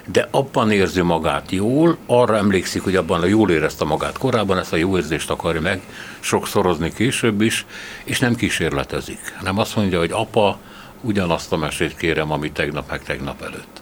De 0.05 0.27
abban 0.31 0.71
érzi 0.71 1.01
magát 1.01 1.51
jól, 1.51 1.97
arra 2.05 2.37
emlékszik, 2.37 2.81
hogy 2.81 2.95
abban 2.95 3.21
a 3.21 3.25
jól 3.25 3.51
érezte 3.51 3.85
magát 3.85 4.17
korábban, 4.17 4.57
ezt 4.57 4.73
a 4.73 4.75
jó 4.75 4.97
érzést 4.97 5.29
akarja 5.29 5.61
meg 5.61 5.81
sokszorozni 6.19 6.93
később 6.93 7.41
is, 7.41 7.65
és 8.03 8.19
nem 8.19 8.35
kísérletezik, 8.35 9.33
hanem 9.37 9.57
azt 9.57 9.75
mondja, 9.75 9.99
hogy 9.99 10.11
apa, 10.11 10.59
ugyanazt 11.01 11.51
a 11.51 11.57
mesét 11.57 11.97
kérem, 11.97 12.31
amit 12.31 12.53
tegnap 12.53 12.89
meg 12.89 13.03
tegnap 13.03 13.41
előtt. 13.41 13.81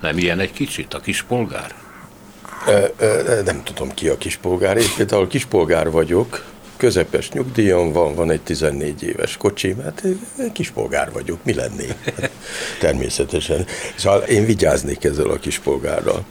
Nem 0.00 0.18
ilyen 0.18 0.38
egy 0.38 0.52
kicsit 0.52 0.94
a 0.94 1.00
kis 1.00 1.22
polgár? 1.22 1.85
Nem 3.44 3.62
tudom 3.64 3.94
ki 3.94 4.08
a 4.08 4.18
kispolgár. 4.18 4.76
Én 4.76 4.88
például 4.96 5.28
kispolgár 5.28 5.90
vagyok, 5.90 6.44
közepes 6.76 7.30
nyugdíjon 7.30 7.92
van, 7.92 8.14
van 8.14 8.30
egy 8.30 8.40
14 8.40 9.02
éves 9.02 9.36
kocsim, 9.36 9.82
hát 9.82 10.02
kispolgár 10.52 11.12
vagyok, 11.12 11.38
mi 11.42 11.54
lennék? 11.54 11.94
Hát, 12.04 12.30
természetesen. 12.80 13.66
Szóval 13.96 14.20
én 14.20 14.46
vigyáznék 14.46 15.04
ezzel 15.04 15.30
a 15.30 15.38
kispolgárral. 15.38 16.24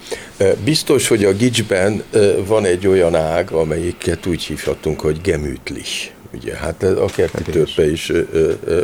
Biztos, 0.64 1.08
hogy 1.08 1.26
a 1.26 1.34
gicsben 1.34 2.04
van 2.46 2.66
egy 2.66 2.88
olyan 2.88 3.16
ág, 3.16 3.52
amelyiket 3.52 4.26
úgy 4.26 4.44
hívhatunk, 4.44 5.00
hogy 5.02 5.22
gemütlich 5.22 6.14
ugye, 6.36 6.56
hát 6.56 6.84
a 6.84 7.06
kerti 7.06 7.44
törpe 7.44 7.92
is, 7.92 8.12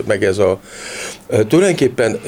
meg 0.07 0.23
ez 0.23 0.37
a, 0.37 0.59
tulajdonképpen 1.27 2.19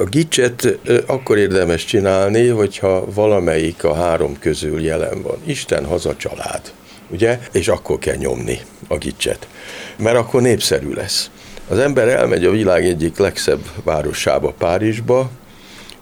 a 0.00 0.04
gicset 0.04 0.78
akkor 1.06 1.38
érdemes 1.38 1.84
csinálni, 1.84 2.46
hogyha 2.46 3.12
valamelyik 3.12 3.84
a 3.84 3.94
három 3.94 4.38
közül 4.38 4.80
jelen 4.80 5.22
van. 5.22 5.36
Isten, 5.44 5.84
haza, 5.84 6.16
család, 6.16 6.60
ugye, 7.08 7.38
és 7.52 7.68
akkor 7.68 7.98
kell 7.98 8.16
nyomni 8.16 8.60
a 8.88 8.96
gicset, 8.96 9.48
mert 9.96 10.16
akkor 10.16 10.42
népszerű 10.42 10.92
lesz. 10.92 11.30
Az 11.68 11.78
ember 11.78 12.08
elmegy 12.08 12.44
a 12.44 12.50
világ 12.50 12.84
egyik 12.84 13.18
legszebb 13.18 13.60
városába, 13.84 14.54
Párizsba, 14.58 15.30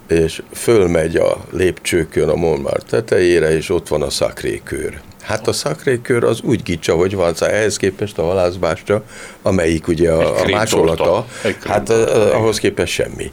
és 0.09 0.43
fölmegy 0.53 1.17
a 1.17 1.45
lépcsőkön 1.51 2.29
a 2.29 2.35
Montmartre 2.35 2.99
tetejére, 2.99 3.57
és 3.57 3.71
ott 3.71 3.89
van 3.89 4.03
a 4.03 4.11
szakrékőr. 4.11 5.01
Hát 5.27 5.49
a 5.49 5.53
szakrékör 5.53 6.25
az 6.25 6.41
úgy 6.43 6.63
gicsa, 6.63 6.95
hogy 6.95 7.15
van, 7.15 7.35
szóval 7.35 7.55
ehhez 7.55 7.77
képest 7.77 8.19
a 8.19 8.23
halászbástya, 8.23 9.03
amelyik 9.43 9.89
ugye 9.89 10.11
a, 10.11 10.43
a 10.43 10.49
másolata, 10.49 11.27
hát 11.65 11.89
uh, 11.89 12.35
ahhoz 12.35 12.59
képest 12.59 12.93
semmi. 12.93 13.33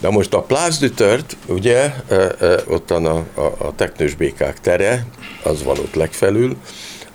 De 0.00 0.10
most 0.10 0.34
a 0.34 0.40
Place 0.40 0.76
du 0.80 0.90
Tört, 0.90 1.36
ugye, 1.46 1.92
uh, 2.10 2.24
uh, 2.40 2.60
ottan 2.66 3.06
a, 3.06 3.24
a, 3.34 3.40
a 3.40 3.72
teknős 3.76 4.14
békák 4.14 4.60
tere, 4.60 5.06
az 5.42 5.62
van 5.62 5.78
ott 5.78 5.94
legfelül, 5.94 6.56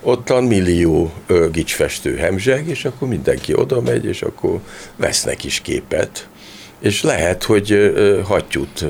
ottan 0.02 0.44
millió 0.44 1.12
gicsfestő 1.52 2.16
hemzseg, 2.16 2.68
és 2.68 2.84
akkor 2.84 3.08
mindenki 3.08 3.54
oda 3.54 3.80
megy, 3.80 4.04
és 4.04 4.22
akkor 4.22 4.60
vesznek 4.96 5.44
is 5.44 5.60
képet, 5.60 6.28
és 6.80 7.02
lehet, 7.02 7.44
hogy 7.44 7.92
hattyút 8.24 8.86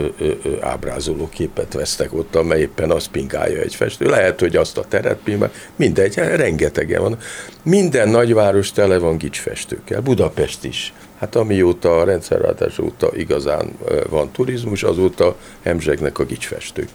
ábrázoló 0.60 1.28
képet 1.28 1.72
vesztek 1.72 2.14
ott, 2.14 2.36
amely 2.36 2.60
éppen 2.60 2.90
azt 2.90 3.08
pingálja 3.08 3.60
egy 3.60 3.74
festő. 3.74 4.06
Lehet, 4.06 4.40
hogy 4.40 4.56
azt 4.56 4.78
a 4.78 4.84
teret 4.88 5.18
pingálja. 5.24 5.54
Mindegy, 5.76 6.14
rengetegen 6.14 7.02
van. 7.02 7.18
Minden 7.62 8.08
nagyváros 8.08 8.72
tele 8.72 8.98
van 8.98 9.16
gicsfestőkkel. 9.16 10.00
Budapest 10.00 10.64
is. 10.64 10.92
Hát 11.18 11.36
amióta 11.36 11.98
a 11.98 12.04
rendszerváltás 12.04 12.78
óta 12.78 13.10
igazán 13.14 13.78
van 14.08 14.30
turizmus, 14.30 14.82
azóta 14.82 15.36
hemzsegnek 15.62 16.18
a 16.18 16.24
gicsfestők. 16.24 16.88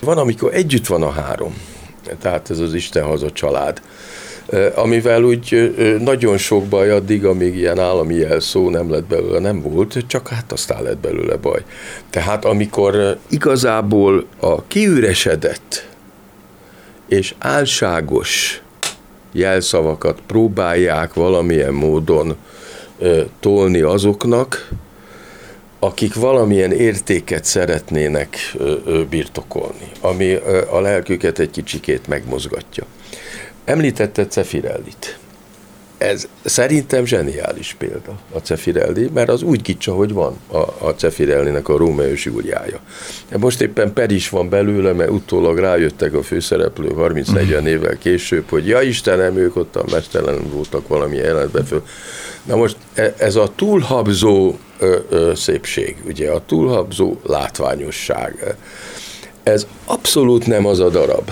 Van, 0.00 0.18
amikor 0.18 0.54
együtt 0.54 0.86
van 0.86 1.02
a 1.02 1.10
három. 1.10 1.54
Tehát 2.20 2.50
ez 2.50 2.58
az 2.58 2.74
Isten 2.74 3.04
haza 3.04 3.32
család 3.32 3.82
amivel 4.74 5.22
úgy 5.22 5.74
nagyon 6.00 6.38
sok 6.38 6.64
baj 6.64 6.90
addig, 6.90 7.24
amíg 7.24 7.56
ilyen 7.56 7.78
állami 7.78 8.14
jelszó 8.14 8.70
nem 8.70 8.90
lett 8.90 9.04
belőle, 9.04 9.38
nem 9.38 9.62
volt, 9.62 10.04
csak 10.06 10.28
hát 10.28 10.52
aztán 10.52 10.82
lett 10.82 10.98
belőle 10.98 11.36
baj. 11.36 11.64
Tehát 12.10 12.44
amikor 12.44 13.18
igazából 13.28 14.26
a 14.40 14.62
kiüresedett 14.66 15.88
és 17.08 17.34
álságos 17.38 18.62
jelszavakat 19.32 20.20
próbálják 20.26 21.14
valamilyen 21.14 21.74
módon 21.74 22.36
tolni 23.40 23.80
azoknak, 23.80 24.68
akik 25.78 26.14
valamilyen 26.14 26.72
értéket 26.72 27.44
szeretnének 27.44 28.36
birtokolni, 29.10 29.90
ami 30.00 30.34
a 30.70 30.80
lelküket 30.80 31.38
egy 31.38 31.50
kicsikét 31.50 32.06
megmozgatja. 32.06 32.84
Említette 33.66 34.26
Cefirellit. 34.26 35.18
Ez 35.98 36.28
szerintem 36.44 37.04
zseniális 37.04 37.74
példa 37.78 38.18
a 38.32 38.38
Cefirelli, 38.38 39.10
mert 39.14 39.28
az 39.28 39.42
úgy 39.42 39.62
kicsa, 39.62 39.94
hogy 39.94 40.12
van 40.12 40.36
a, 40.52 40.56
a 40.56 40.94
Cefirellinek 40.96 41.68
a 41.68 41.76
Rómeó 41.76 42.12
Júliája. 42.14 42.80
Most 43.38 43.60
éppen 43.60 43.92
per 43.92 44.10
is 44.10 44.28
van 44.28 44.48
belőle, 44.48 44.92
mert 44.92 45.10
utólag 45.10 45.58
rájöttek 45.58 46.14
a 46.14 46.22
főszereplő 46.22 46.88
30-40 46.96 47.26
mhm. 47.26 47.66
évvel 47.66 47.98
később, 47.98 48.48
hogy 48.48 48.66
ja 48.66 48.80
Istenem, 48.80 49.36
ők 49.36 49.56
ott 49.56 49.76
a 49.76 49.84
mestelen 49.90 50.50
voltak 50.52 50.88
valami 50.88 51.16
jelentbe 51.16 51.64
föl. 51.64 51.82
Na 52.44 52.56
most 52.56 52.76
e, 52.94 53.14
ez 53.18 53.36
a 53.36 53.52
túlhabzó 53.56 54.54
ö, 54.78 54.98
ö, 55.08 55.32
szépség, 55.34 55.96
ugye 56.06 56.30
a 56.30 56.42
túlhabzó 56.46 57.16
látványosság, 57.22 58.56
ez 59.42 59.66
abszolút 59.84 60.46
nem 60.46 60.66
az 60.66 60.80
a 60.80 60.88
darab, 60.88 61.30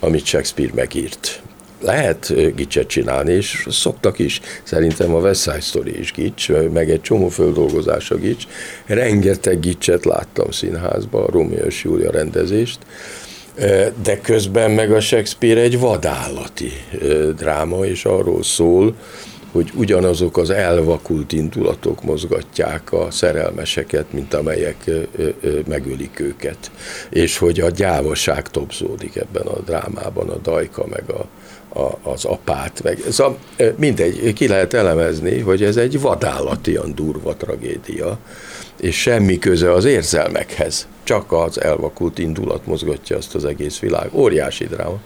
amit 0.00 0.24
Shakespeare 0.24 0.72
megírt. 0.74 1.42
Lehet 1.80 2.54
gicset 2.54 2.86
csinálni, 2.86 3.32
és 3.32 3.66
szoktak 3.70 4.18
is. 4.18 4.40
Szerintem 4.62 5.14
a 5.14 5.18
West 5.18 5.42
Side 5.42 5.60
Story 5.60 5.98
is 5.98 6.12
gics, 6.12 6.48
meg 6.72 6.90
egy 6.90 7.00
csomó 7.00 7.28
földolgozás 7.28 8.10
a 8.10 8.16
gics. 8.16 8.44
Rengeteg 8.86 9.60
gicset 9.60 10.04
láttam 10.04 10.50
színházban, 10.50 11.22
a 11.22 11.30
Romeo 11.30 11.64
és 11.64 11.84
Júlia 11.84 12.10
rendezést, 12.10 12.78
de 14.02 14.20
közben 14.22 14.70
meg 14.70 14.92
a 14.92 15.00
Shakespeare 15.00 15.60
egy 15.60 15.78
vadállati 15.78 16.72
dráma, 17.36 17.84
és 17.84 18.04
arról 18.04 18.42
szól, 18.42 18.94
hogy 19.58 19.70
ugyanazok 19.74 20.36
az 20.36 20.50
elvakult 20.50 21.32
indulatok 21.32 22.02
mozgatják 22.02 22.92
a 22.92 23.10
szerelmeseket, 23.10 24.12
mint 24.12 24.34
amelyek 24.34 24.90
megölik 25.68 26.20
őket. 26.20 26.70
És 27.10 27.38
hogy 27.38 27.60
a 27.60 27.70
gyávaság 27.70 28.48
topzódik 28.48 29.16
ebben 29.16 29.46
a 29.46 29.60
drámában, 29.60 30.28
a 30.28 30.36
dajka, 30.36 30.86
meg 30.90 31.04
a, 31.10 31.26
a, 31.80 31.98
az 32.02 32.24
apát, 32.24 32.82
meg 32.82 33.02
ez 33.06 33.18
a, 33.18 33.36
mindegy, 33.76 34.32
ki 34.32 34.48
lehet 34.48 34.74
elemezni, 34.74 35.38
hogy 35.38 35.62
ez 35.62 35.76
egy 35.76 36.00
vadállatian 36.00 36.94
durva 36.94 37.36
tragédia, 37.36 38.18
és 38.80 39.00
semmi 39.00 39.38
köze 39.38 39.72
az 39.72 39.84
érzelmekhez, 39.84 40.88
csak 41.02 41.32
az 41.32 41.60
elvakult 41.60 42.18
indulat 42.18 42.66
mozgatja 42.66 43.16
azt 43.16 43.34
az 43.34 43.44
egész 43.44 43.78
világ. 43.78 44.10
Óriási 44.12 44.66
dráma. 44.66 45.00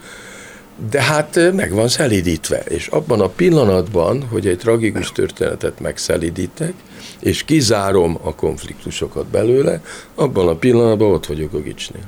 De 0.91 1.03
hát 1.03 1.53
meg 1.53 1.73
van 1.73 1.89
szelidítve, 1.89 2.59
és 2.59 2.87
abban 2.87 3.21
a 3.21 3.29
pillanatban, 3.29 4.27
hogy 4.31 4.47
egy 4.47 4.59
tragikus 4.59 5.13
történetet 5.13 5.81
megszelidítek, 5.81 6.73
és 7.21 7.45
kizárom 7.45 8.19
a 8.23 8.35
konfliktusokat 8.35 9.27
belőle, 9.27 9.81
abban 10.15 10.49
a 10.49 10.55
pillanatban 10.55 11.11
ott 11.13 11.27
vagyok 11.27 11.53
a 11.53 11.59
gicsnél. 11.59 12.05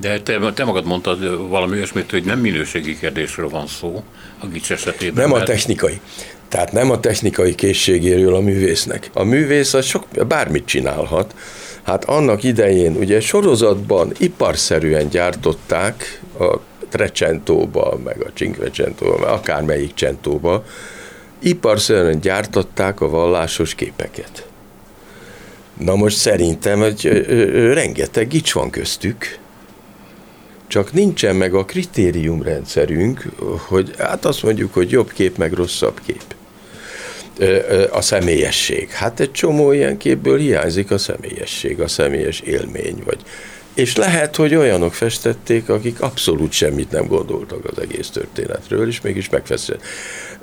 De 0.00 0.20
te, 0.20 0.52
te 0.54 0.64
magad 0.64 0.84
mondtad 0.84 1.48
valami 1.48 1.76
olyasmit, 1.76 2.10
hogy 2.10 2.24
nem 2.24 2.38
minőségi 2.38 2.98
kérdésről 2.98 3.48
van 3.48 3.66
szó 3.66 4.02
a 4.38 4.46
gics 4.46 4.72
esetében. 4.72 5.28
Nem 5.28 5.40
a 5.40 5.42
technikai. 5.42 6.00
Tehát 6.48 6.72
nem 6.72 6.90
a 6.90 7.00
technikai 7.00 7.54
készségéről 7.54 8.34
a 8.34 8.40
művésznek. 8.40 9.10
A 9.12 9.22
művész 9.22 9.74
az 9.74 9.84
sok, 9.84 10.06
bármit 10.28 10.66
csinálhat. 10.66 11.34
Hát 11.82 12.04
annak 12.04 12.42
idején 12.42 12.96
ugye 12.96 13.20
sorozatban 13.20 14.12
iparszerűen 14.18 15.08
gyártották 15.08 16.20
a 16.38 16.58
Trecentóba, 16.92 17.98
meg 18.04 18.20
a 18.20 18.30
Cinquecentóba, 18.34 19.26
akármelyik 19.26 19.92
centóba, 19.96 20.64
iparszerűen 21.38 22.20
gyártották 22.20 23.00
a 23.00 23.08
vallásos 23.08 23.74
képeket. 23.74 24.46
Na 25.78 25.94
most 25.94 26.16
szerintem 26.16 26.78
hogy 26.78 27.06
rengeteg 27.72 28.28
gics 28.28 28.52
van 28.52 28.70
köztük, 28.70 29.38
csak 30.66 30.92
nincsen 30.92 31.36
meg 31.36 31.54
a 31.54 31.64
kritériumrendszerünk, 31.64 33.26
hogy 33.68 33.94
hát 33.98 34.24
azt 34.24 34.42
mondjuk, 34.42 34.74
hogy 34.74 34.90
jobb 34.90 35.12
kép, 35.12 35.36
meg 35.36 35.52
rosszabb 35.52 36.00
kép. 36.06 36.34
A 37.90 38.00
személyesség. 38.00 38.90
Hát 38.90 39.20
egy 39.20 39.32
csomó 39.32 39.72
ilyen 39.72 39.96
képből 39.96 40.38
hiányzik 40.38 40.90
a 40.90 40.98
személyesség, 40.98 41.80
a 41.80 41.88
személyes 41.88 42.40
élmény, 42.40 43.02
vagy 43.04 43.18
és 43.74 43.96
lehet, 43.96 44.36
hogy 44.36 44.54
olyanok 44.54 44.94
festették, 44.94 45.68
akik 45.68 46.00
abszolút 46.00 46.52
semmit 46.52 46.90
nem 46.90 47.06
gondoltak 47.06 47.64
az 47.64 47.78
egész 47.78 48.08
történetről, 48.08 48.88
és 48.88 49.00
mégis 49.00 49.28
megfestett. 49.28 49.82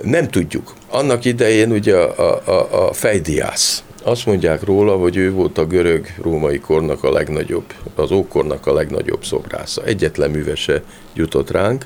Nem 0.01 0.27
tudjuk. 0.27 0.73
Annak 0.89 1.25
idején 1.25 1.71
ugye 1.71 1.95
a, 1.95 2.41
a, 2.45 2.87
a 2.87 2.93
fejdiász, 2.93 3.83
azt 4.03 4.25
mondják 4.25 4.63
róla, 4.63 4.97
hogy 4.97 5.17
ő 5.17 5.31
volt 5.31 5.57
a 5.57 5.65
görög-római 5.65 6.59
kornak 6.59 7.03
a 7.03 7.11
legnagyobb, 7.11 7.73
az 7.95 8.11
ókornak 8.11 8.67
a 8.67 8.73
legnagyobb 8.73 9.25
szobrásza. 9.25 9.83
Egyetlen 9.83 10.31
művese 10.31 10.83
jutott 11.13 11.51
ránk. 11.51 11.85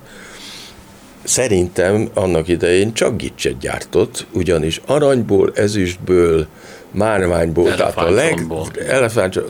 Szerintem 1.23 2.09
annak 2.13 2.47
idején 2.47 2.93
csak 2.93 3.17
gicset 3.17 3.57
gyártott, 3.57 4.25
ugyanis 4.31 4.81
aranyból, 4.85 5.51
ezüstből, 5.55 6.47
márványból, 6.93 7.75
tehát 7.75 7.97
a, 7.97 8.09
leg, 8.09 8.47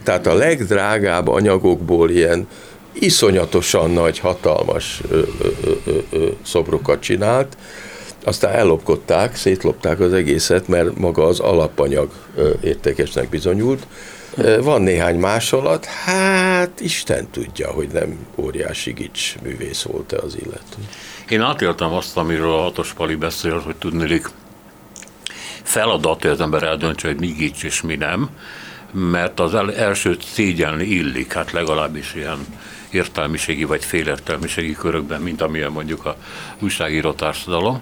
tehát 0.04 0.28
a 0.28 0.34
legdrágább 0.34 1.28
anyagokból 1.28 2.10
ilyen 2.10 2.48
iszonyatosan 2.94 3.92
nagy, 3.92 4.20
hatalmas 4.20 5.02
ö, 5.10 5.22
ö, 5.42 5.70
ö, 5.86 5.92
ö, 6.12 6.28
szobrokat 6.44 7.00
csinált, 7.00 7.58
aztán 8.24 8.54
ellopkodták, 8.54 9.36
szétlopták 9.36 10.00
az 10.00 10.14
egészet, 10.14 10.68
mert 10.68 10.98
maga 10.98 11.24
az 11.24 11.40
alapanyag 11.40 12.10
értékesnek 12.62 13.30
bizonyult. 13.30 13.88
Van 14.62 14.82
néhány 14.82 15.20
másolat, 15.20 15.86
hát 15.86 16.80
Isten 16.80 17.28
tudja, 17.32 17.72
hogy 17.72 17.88
nem 17.94 18.18
óriási 18.36 18.92
gics 18.92 19.36
művész 19.42 19.82
volt-e 19.82 20.18
az 20.18 20.36
illető. 20.36 20.78
Én 21.30 21.42
átéltem 21.42 21.94
azt, 21.94 22.18
amiről 22.18 22.54
a 22.54 22.62
hatos 22.62 22.94
pali 22.94 23.16
beszélt, 23.16 23.64
hogy 23.64 23.76
tudnélik 23.76 24.28
feladat, 25.64 26.22
hogy 26.22 26.32
az 26.32 26.42
ember 26.42 26.64
eldöntse, 26.64 27.08
hogy 27.08 27.20
mi 27.20 27.28
gics 27.28 27.64
és 27.64 27.82
mi 27.82 27.96
nem, 27.96 28.30
mert 28.92 29.40
az 29.40 29.54
elsőt 29.78 30.24
szégyelni 30.24 30.84
illik, 30.84 31.34
hát 31.34 31.52
legalábbis 31.52 32.14
ilyen 32.16 32.38
értelmiségi 32.90 33.64
vagy 33.64 33.86
félértelmiségi 33.86 34.74
körökben, 34.74 35.22
mint 35.22 35.42
amilyen 35.42 35.72
mondjuk 35.72 36.06
a 36.06 36.16
újságíró 36.60 37.12
társadalom. 37.12 37.82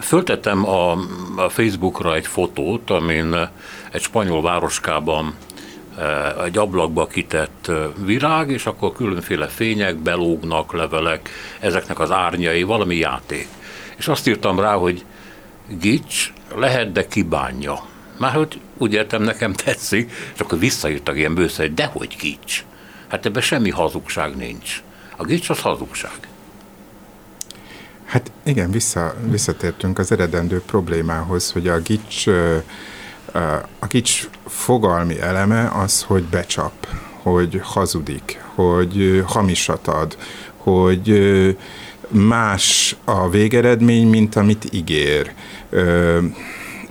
Föltettem 0.00 0.68
a, 0.68 0.92
a 1.36 1.48
Facebookra 1.48 2.14
egy 2.14 2.26
fotót, 2.26 2.90
amin 2.90 3.50
egy 3.92 4.02
spanyol 4.02 4.42
városkában 4.42 5.34
egy 6.44 6.58
ablakba 6.58 7.06
kitett 7.06 7.70
virág, 8.04 8.50
és 8.50 8.66
akkor 8.66 8.92
különféle 8.92 9.46
fények, 9.46 9.96
belógnak, 9.96 10.72
levelek, 10.72 11.30
ezeknek 11.60 12.00
az 12.00 12.10
árnyai, 12.10 12.62
valami 12.62 12.96
játék. 12.96 13.48
És 13.96 14.08
azt 14.08 14.28
írtam 14.28 14.60
rá, 14.60 14.74
hogy 14.74 15.04
gics, 15.68 16.32
lehet, 16.54 16.92
de 16.92 17.06
kibánja. 17.06 17.86
Már 18.18 18.32
hogy 18.32 18.60
úgy 18.78 18.92
értem, 18.92 19.22
nekem 19.22 19.52
tetszik, 19.52 20.12
és 20.34 20.40
akkor 20.40 20.58
visszaírtak 20.58 21.16
ilyen 21.16 21.34
bősze, 21.34 21.62
hogy 21.62 21.74
dehogy 21.74 22.16
gics. 22.20 22.64
Hát 23.08 23.26
ebben 23.26 23.42
semmi 23.42 23.70
hazugság 23.70 24.36
nincs. 24.36 24.82
A 25.16 25.24
gics 25.24 25.50
az 25.50 25.60
hazugság. 25.60 26.28
Hát 28.04 28.30
igen, 28.42 28.70
vissza, 28.70 29.14
visszatértünk 29.30 29.98
az 29.98 30.12
eredendő 30.12 30.60
problémához, 30.60 31.52
hogy 31.52 31.68
a 31.68 31.78
gics, 31.78 32.26
a 33.78 33.86
gics 33.88 34.28
fogalmi 34.46 35.20
eleme 35.20 35.70
az, 35.74 36.02
hogy 36.02 36.22
becsap, 36.22 36.86
hogy 37.22 37.60
hazudik, 37.62 38.40
hogy 38.54 39.22
hamisat 39.26 39.88
ad, 39.88 40.16
hogy 40.56 41.08
más 42.14 42.96
a 43.04 43.30
végeredmény, 43.30 44.08
mint 44.08 44.36
amit 44.36 44.66
ígér. 44.70 45.32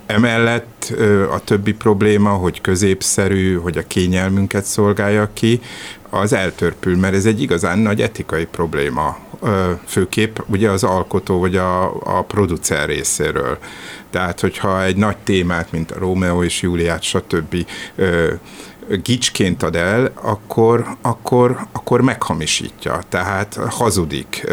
Emellett 0.06 0.92
a 1.32 1.38
többi 1.38 1.72
probléma, 1.72 2.30
hogy 2.30 2.60
középszerű, 2.60 3.54
hogy 3.56 3.78
a 3.78 3.86
kényelmünket 3.86 4.64
szolgálja 4.64 5.30
ki, 5.32 5.60
az 6.10 6.32
eltörpül, 6.32 6.96
mert 6.96 7.14
ez 7.14 7.26
egy 7.26 7.42
igazán 7.42 7.78
nagy 7.78 8.00
etikai 8.00 8.44
probléma, 8.44 9.18
főképp 9.86 10.38
ugye 10.46 10.70
az 10.70 10.84
alkotó 10.84 11.38
vagy 11.38 11.56
a, 11.56 11.84
a 12.18 12.22
producer 12.22 12.88
részéről. 12.88 13.58
Tehát, 14.10 14.40
hogyha 14.40 14.84
egy 14.84 14.96
nagy 14.96 15.16
témát, 15.16 15.72
mint 15.72 15.90
a 15.90 15.98
Rómeó 15.98 16.42
és 16.42 16.62
Júliát, 16.62 17.02
stb. 17.02 17.66
gicsként 19.02 19.62
ad 19.62 19.76
el, 19.76 20.12
akkor, 20.14 20.86
akkor, 21.02 21.66
akkor 21.72 22.00
meghamisítja, 22.00 23.00
tehát 23.08 23.58
hazudik, 23.68 24.46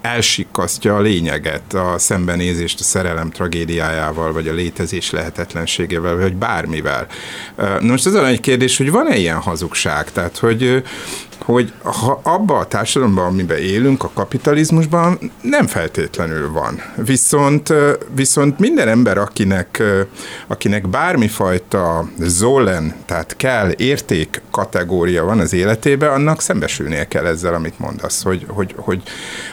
elsikasztja 0.00 0.96
a 0.96 1.00
lényeget, 1.00 1.74
a 1.74 1.94
szembenézést 1.98 2.80
a 2.80 2.82
szerelem 2.82 3.30
tragédiájával, 3.30 4.32
vagy 4.32 4.48
a 4.48 4.52
létezés 4.52 5.10
lehetetlenségével, 5.10 6.16
vagy 6.16 6.34
bármivel. 6.34 7.06
Na 7.56 7.80
most 7.80 8.06
az 8.06 8.14
egy 8.14 8.40
kérdés, 8.40 8.76
hogy 8.76 8.90
van-e 8.90 9.16
ilyen 9.16 9.40
hazugság? 9.40 10.12
Tehát, 10.12 10.38
hogy 10.38 10.82
hogy 11.52 11.72
ha 11.82 12.20
abba 12.22 12.58
a 12.58 12.66
társadalomban, 12.66 13.24
amiben 13.24 13.58
élünk, 13.58 14.04
a 14.04 14.10
kapitalizmusban 14.14 15.18
nem 15.40 15.66
feltétlenül 15.66 16.52
van. 16.52 16.82
Viszont, 16.94 17.72
viszont 18.14 18.58
minden 18.58 18.88
ember, 18.88 19.18
akinek, 19.18 19.82
akinek 20.46 20.88
bármifajta 20.88 22.08
zolen, 22.18 22.94
tehát 23.06 23.36
kell 23.36 23.70
érték 23.76 24.42
kategória 24.50 25.24
van 25.24 25.38
az 25.38 25.52
életében, 25.52 26.10
annak 26.10 26.40
szembesülnie 26.40 27.08
kell 27.08 27.26
ezzel, 27.26 27.54
amit 27.54 27.78
mondasz, 27.78 28.22
hogy, 28.22 28.44
hogy, 28.48 28.74
hogy, 28.76 29.02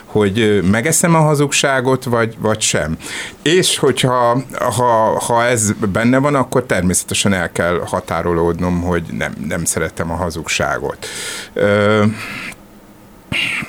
hogy 0.06 0.64
megeszem 0.72 1.16
a 1.16 1.20
hazugságot, 1.20 2.04
vagy, 2.04 2.36
vagy 2.40 2.62
sem. 2.62 2.98
És 3.42 3.78
hogyha 3.78 4.42
ha, 4.60 5.20
ha 5.20 5.44
ez 5.44 5.72
benne 5.92 6.18
van, 6.18 6.36
akkor 6.36 6.64
természetesen 6.64 7.34
el 7.34 7.52
kell 7.52 7.82
határolódnom, 7.86 8.82
hogy 8.82 9.04
nem, 9.12 9.34
nem 9.48 9.66
szeretem 9.66 10.12
a 10.12 10.16
hazugságot. 10.16 11.08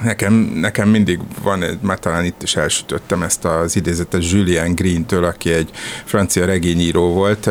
Nekem, 0.03 0.33
nekem 0.35 0.89
mindig 0.89 1.19
van, 1.43 1.65
már 1.81 1.99
talán 1.99 2.25
itt 2.25 2.43
is 2.43 2.57
elsütöttem 2.57 3.23
ezt 3.23 3.45
az 3.45 3.77
idézetet 3.77 4.31
Julien 4.31 4.75
Green-től, 4.75 5.25
aki 5.25 5.53
egy 5.53 5.71
francia 6.05 6.45
regényíró 6.45 7.13
volt, 7.13 7.51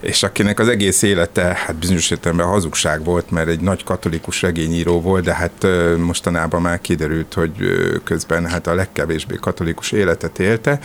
és 0.00 0.22
akinek 0.22 0.58
az 0.58 0.68
egész 0.68 1.02
élete, 1.02 1.42
hát 1.42 1.76
bizonyos 1.76 2.10
értelemben 2.10 2.46
hazugság 2.46 3.04
volt, 3.04 3.30
mert 3.30 3.48
egy 3.48 3.60
nagy 3.60 3.84
katolikus 3.84 4.42
regényíró 4.42 5.00
volt, 5.00 5.24
de 5.24 5.34
hát 5.34 5.66
mostanában 5.98 6.62
már 6.62 6.80
kiderült, 6.80 7.34
hogy 7.34 7.52
közben 8.04 8.46
hát 8.46 8.66
a 8.66 8.74
legkevésbé 8.74 9.36
katolikus 9.40 9.92
életet 9.92 10.38
élte, 10.38 10.78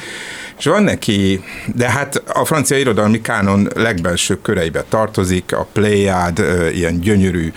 és 0.58 0.66
van 0.66 0.84
neki, 0.84 1.44
de 1.76 1.90
hát 1.90 2.24
a 2.28 2.46
francia 2.46 2.78
irodalmi 2.78 3.22
kánon 3.22 3.68
legbelső 3.76 4.42
köreibe 4.42 4.84
tartozik, 4.90 5.54
a 5.54 5.68
Pléiád, 5.74 6.40
ilyen 6.74 7.00
gyönyörű 7.00 7.52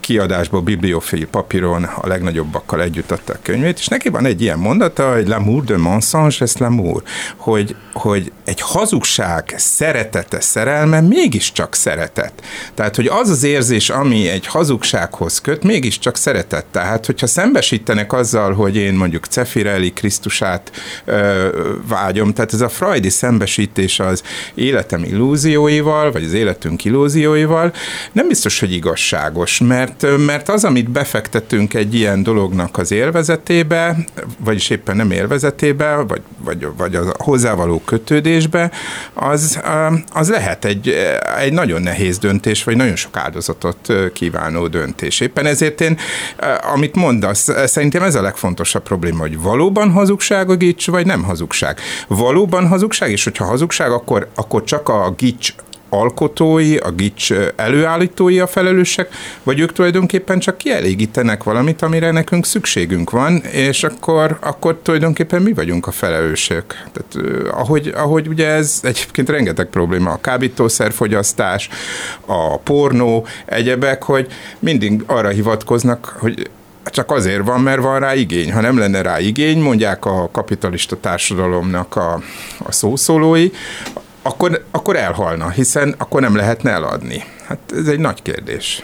kiadásból, 0.00 0.60
bibliofil 0.60 1.26
papír 1.26 1.64
Chiron 1.64 1.84
a 1.84 2.06
legnagyobbakkal 2.06 2.82
együtt 2.82 3.10
adta 3.10 3.32
a 3.32 3.38
könyvét, 3.42 3.78
és 3.78 3.86
neki 3.86 4.08
van 4.08 4.26
egy 4.26 4.42
ilyen 4.42 4.58
mondata, 4.58 5.12
hogy 5.12 5.26
l'amour 5.28 5.62
de 5.64 5.76
mensonge, 5.76 6.36
ez 6.38 6.54
l'amour, 6.58 7.02
hogy, 7.36 7.76
hogy 7.92 8.32
egy 8.44 8.60
hazugság 8.60 9.54
szeretete, 9.56 10.40
szerelme 10.40 11.00
mégiscsak 11.00 11.74
szeretet. 11.74 12.32
Tehát, 12.74 12.96
hogy 12.96 13.06
az 13.06 13.30
az 13.30 13.42
érzés, 13.42 13.90
ami 13.90 14.28
egy 14.28 14.46
hazugsághoz 14.46 15.40
köt, 15.40 15.62
mégiscsak 15.62 16.16
szeretet. 16.16 16.64
Tehát, 16.64 17.06
hogyha 17.06 17.26
szembesítenek 17.26 18.12
azzal, 18.12 18.52
hogy 18.52 18.76
én 18.76 18.94
mondjuk 18.94 19.26
Cefirelli 19.26 19.92
Krisztusát 19.92 20.72
ö, 21.04 21.48
vágyom, 21.88 22.32
tehát 22.32 22.52
ez 22.52 22.60
a 22.60 22.68
freudi 22.68 23.10
szembesítés 23.10 24.00
az 24.00 24.22
életem 24.54 25.04
illúzióival, 25.04 26.12
vagy 26.12 26.24
az 26.24 26.32
életünk 26.32 26.84
illúzióival, 26.84 27.72
nem 28.12 28.28
biztos, 28.28 28.60
hogy 28.60 28.72
igazságos, 28.72 29.58
mert, 29.66 30.06
mert 30.26 30.48
az, 30.48 30.64
amit 30.64 30.90
befektetünk 30.90 31.74
egy 31.74 31.94
ilyen 31.94 32.22
dolognak 32.22 32.78
az 32.78 32.92
élvezetébe, 32.92 33.96
vagyis 34.38 34.70
éppen 34.70 34.96
nem 34.96 35.10
élvezetébe, 35.10 35.94
vagy, 35.94 36.22
vagy, 36.38 36.66
vagy 36.76 36.94
a 36.94 37.02
hozzávaló 37.18 37.82
kötődésbe, 37.84 38.70
az, 39.14 39.60
az 40.12 40.28
lehet 40.28 40.64
egy, 40.64 40.94
egy 41.38 41.52
nagyon 41.52 41.82
nehéz 41.82 42.18
döntés, 42.18 42.64
vagy 42.64 42.76
nagyon 42.76 42.96
sok 42.96 43.16
áldozatot 43.16 43.92
kívánó 44.12 44.66
döntés. 44.66 45.20
Éppen 45.20 45.46
ezért 45.46 45.80
én, 45.80 45.98
amit 46.74 46.94
mondasz, 46.94 47.48
szerintem 47.66 48.02
ez 48.02 48.14
a 48.14 48.22
legfontosabb 48.22 48.82
probléma, 48.82 49.20
hogy 49.20 49.40
valóban 49.40 49.90
hazugság 49.90 50.50
a 50.50 50.56
gics, 50.56 50.86
vagy 50.86 51.06
nem 51.06 51.22
hazugság. 51.22 51.78
Valóban 52.08 52.68
hazugság, 52.68 53.10
és 53.10 53.24
hogyha 53.24 53.44
hazugság, 53.44 53.90
akkor, 53.90 54.28
akkor 54.34 54.64
csak 54.64 54.88
a 54.88 55.14
gics 55.16 55.54
alkotói, 55.98 56.76
a 56.76 56.90
gics 56.90 57.32
előállítói 57.56 58.40
a 58.40 58.46
felelősek, 58.46 59.08
vagy 59.42 59.60
ők 59.60 59.72
tulajdonképpen 59.72 60.38
csak 60.38 60.58
kielégítenek 60.58 61.42
valamit, 61.42 61.82
amire 61.82 62.10
nekünk 62.10 62.46
szükségünk 62.46 63.10
van, 63.10 63.42
és 63.42 63.84
akkor, 63.84 64.38
akkor 64.40 64.78
tulajdonképpen 64.82 65.42
mi 65.42 65.52
vagyunk 65.52 65.86
a 65.86 65.90
felelősök. 65.90 66.64
Tehát, 66.92 67.46
ahogy, 67.50 67.92
ahogy 67.96 68.28
ugye 68.28 68.46
ez 68.46 68.80
egyébként 68.82 69.28
rengeteg 69.28 69.66
probléma, 69.66 70.10
a 70.10 70.20
kábítószerfogyasztás, 70.20 71.68
a 72.26 72.58
pornó, 72.58 73.26
egyebek, 73.44 74.02
hogy 74.02 74.26
mindig 74.58 75.02
arra 75.06 75.28
hivatkoznak, 75.28 76.16
hogy 76.18 76.50
csak 76.84 77.10
azért 77.10 77.44
van, 77.44 77.60
mert 77.60 77.82
van 77.82 78.00
rá 78.00 78.14
igény. 78.14 78.52
Ha 78.52 78.60
nem 78.60 78.78
lenne 78.78 79.02
rá 79.02 79.20
igény, 79.20 79.60
mondják 79.60 80.04
a 80.04 80.28
kapitalista 80.32 80.96
társadalomnak 81.00 81.96
a, 81.96 82.22
a 82.58 82.72
szószólói, 82.72 83.50
akkor, 84.26 84.64
akkor 84.70 84.96
elhalna, 84.96 85.50
hiszen 85.50 85.94
akkor 85.98 86.20
nem 86.20 86.36
lehetne 86.36 86.70
eladni. 86.70 87.24
Hát 87.46 87.58
ez 87.76 87.86
egy 87.86 87.98
nagy 87.98 88.22
kérdés. 88.22 88.82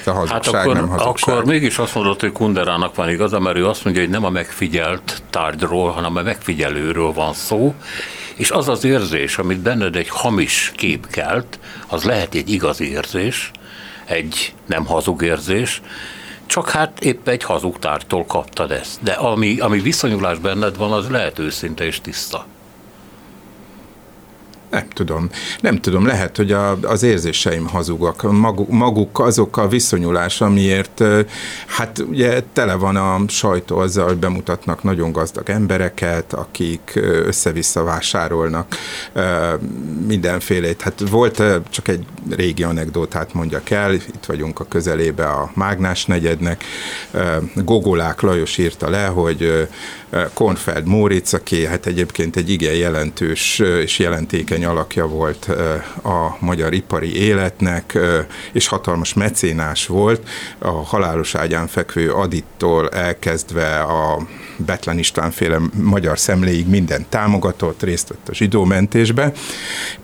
Ez 0.00 0.06
a 0.06 0.12
hazugság, 0.12 0.54
hát 0.54 0.54
akkor, 0.54 0.74
nem 0.74 0.88
hazugság. 0.88 1.34
Akkor 1.34 1.46
mégis 1.46 1.78
azt 1.78 1.94
mondod, 1.94 2.20
hogy 2.20 2.32
Kunderának 2.32 2.94
van 2.94 3.08
igaza, 3.08 3.38
mert 3.38 3.56
ő 3.56 3.66
azt 3.66 3.84
mondja, 3.84 4.02
hogy 4.02 4.10
nem 4.10 4.24
a 4.24 4.30
megfigyelt 4.30 5.22
tárgyról, 5.30 5.90
hanem 5.90 6.16
a 6.16 6.22
megfigyelőről 6.22 7.12
van 7.12 7.32
szó, 7.32 7.74
és 8.34 8.50
az 8.50 8.68
az 8.68 8.84
érzés, 8.84 9.38
amit 9.38 9.58
benned 9.58 9.96
egy 9.96 10.08
hamis 10.08 10.72
kép 10.76 11.06
kelt, 11.06 11.58
az 11.86 12.04
lehet 12.04 12.34
egy 12.34 12.50
igazi 12.50 12.90
érzés, 12.90 13.50
egy 14.04 14.54
nem 14.66 14.86
hazug 14.86 15.22
érzés, 15.22 15.82
csak 16.46 16.70
hát 16.70 17.00
épp 17.00 17.28
egy 17.28 17.42
hazug 17.42 17.78
tárgytól 17.78 18.24
kaptad 18.26 18.70
ezt. 18.70 18.98
De 19.02 19.12
ami, 19.12 19.58
ami 19.60 19.80
viszonyulás 19.80 20.38
benned 20.38 20.76
van, 20.76 20.92
az 20.92 21.08
lehet 21.08 21.38
őszinte 21.38 21.84
és 21.84 22.00
tiszta. 22.00 22.46
Nem 24.70 24.88
tudom. 24.88 25.30
Nem 25.60 25.76
tudom, 25.76 26.06
lehet, 26.06 26.36
hogy 26.36 26.52
a, 26.52 26.78
az 26.82 27.02
érzéseim 27.02 27.66
hazugak. 27.66 28.22
Maguk, 28.32 28.68
maguk 28.68 29.18
azok 29.18 29.56
a 29.56 29.68
viszonyulás, 29.68 30.40
amiért 30.40 31.04
hát 31.66 31.98
ugye 31.98 32.42
tele 32.52 32.74
van 32.74 32.96
a 32.96 33.20
sajtó 33.28 33.78
azzal, 33.78 34.06
hogy 34.06 34.16
bemutatnak 34.16 34.82
nagyon 34.82 35.12
gazdag 35.12 35.50
embereket, 35.50 36.32
akik 36.32 36.92
össze-vissza 37.26 37.82
vásárolnak 37.82 38.76
mindenfélét. 40.06 40.80
Hát 40.80 41.02
volt 41.10 41.42
csak 41.70 41.88
egy 41.88 42.06
régi 42.30 42.62
anekdótát 42.62 43.34
mondjak 43.34 43.70
el, 43.70 43.92
itt 43.92 44.24
vagyunk 44.26 44.60
a 44.60 44.64
közelébe 44.64 45.26
a 45.26 45.50
Mágnás 45.54 46.04
negyednek. 46.04 46.64
Gogolák 47.54 48.20
Lajos 48.20 48.58
írta 48.58 48.90
le, 48.90 49.06
hogy 49.06 49.68
Kornfeld 50.34 50.86
Móricz, 50.86 51.34
aki 51.34 51.66
hát 51.66 51.86
egyébként 51.86 52.36
egy 52.36 52.50
igen 52.50 52.74
jelentős 52.74 53.58
és 53.58 53.98
jelentékeny 53.98 54.64
alakja 54.64 55.06
volt 55.06 55.48
a 56.02 56.36
magyar 56.38 56.72
ipari 56.72 57.16
életnek, 57.16 57.98
és 58.52 58.66
hatalmas 58.66 59.14
mecénás 59.14 59.86
volt, 59.86 60.28
a 60.58 60.68
halálos 60.70 61.34
ágyán 61.34 61.66
fekvő 61.66 62.12
Adittól 62.12 62.88
elkezdve 62.88 63.80
a 63.80 64.26
Betlen 64.66 64.98
István 64.98 65.30
féle 65.30 65.58
magyar 65.74 66.18
szemléig 66.18 66.68
minden 66.68 67.06
támogatott, 67.08 67.82
részt 67.82 68.08
vett 68.08 68.28
a 68.28 68.34
zsidó 68.34 68.64
mentésbe, 68.64 69.32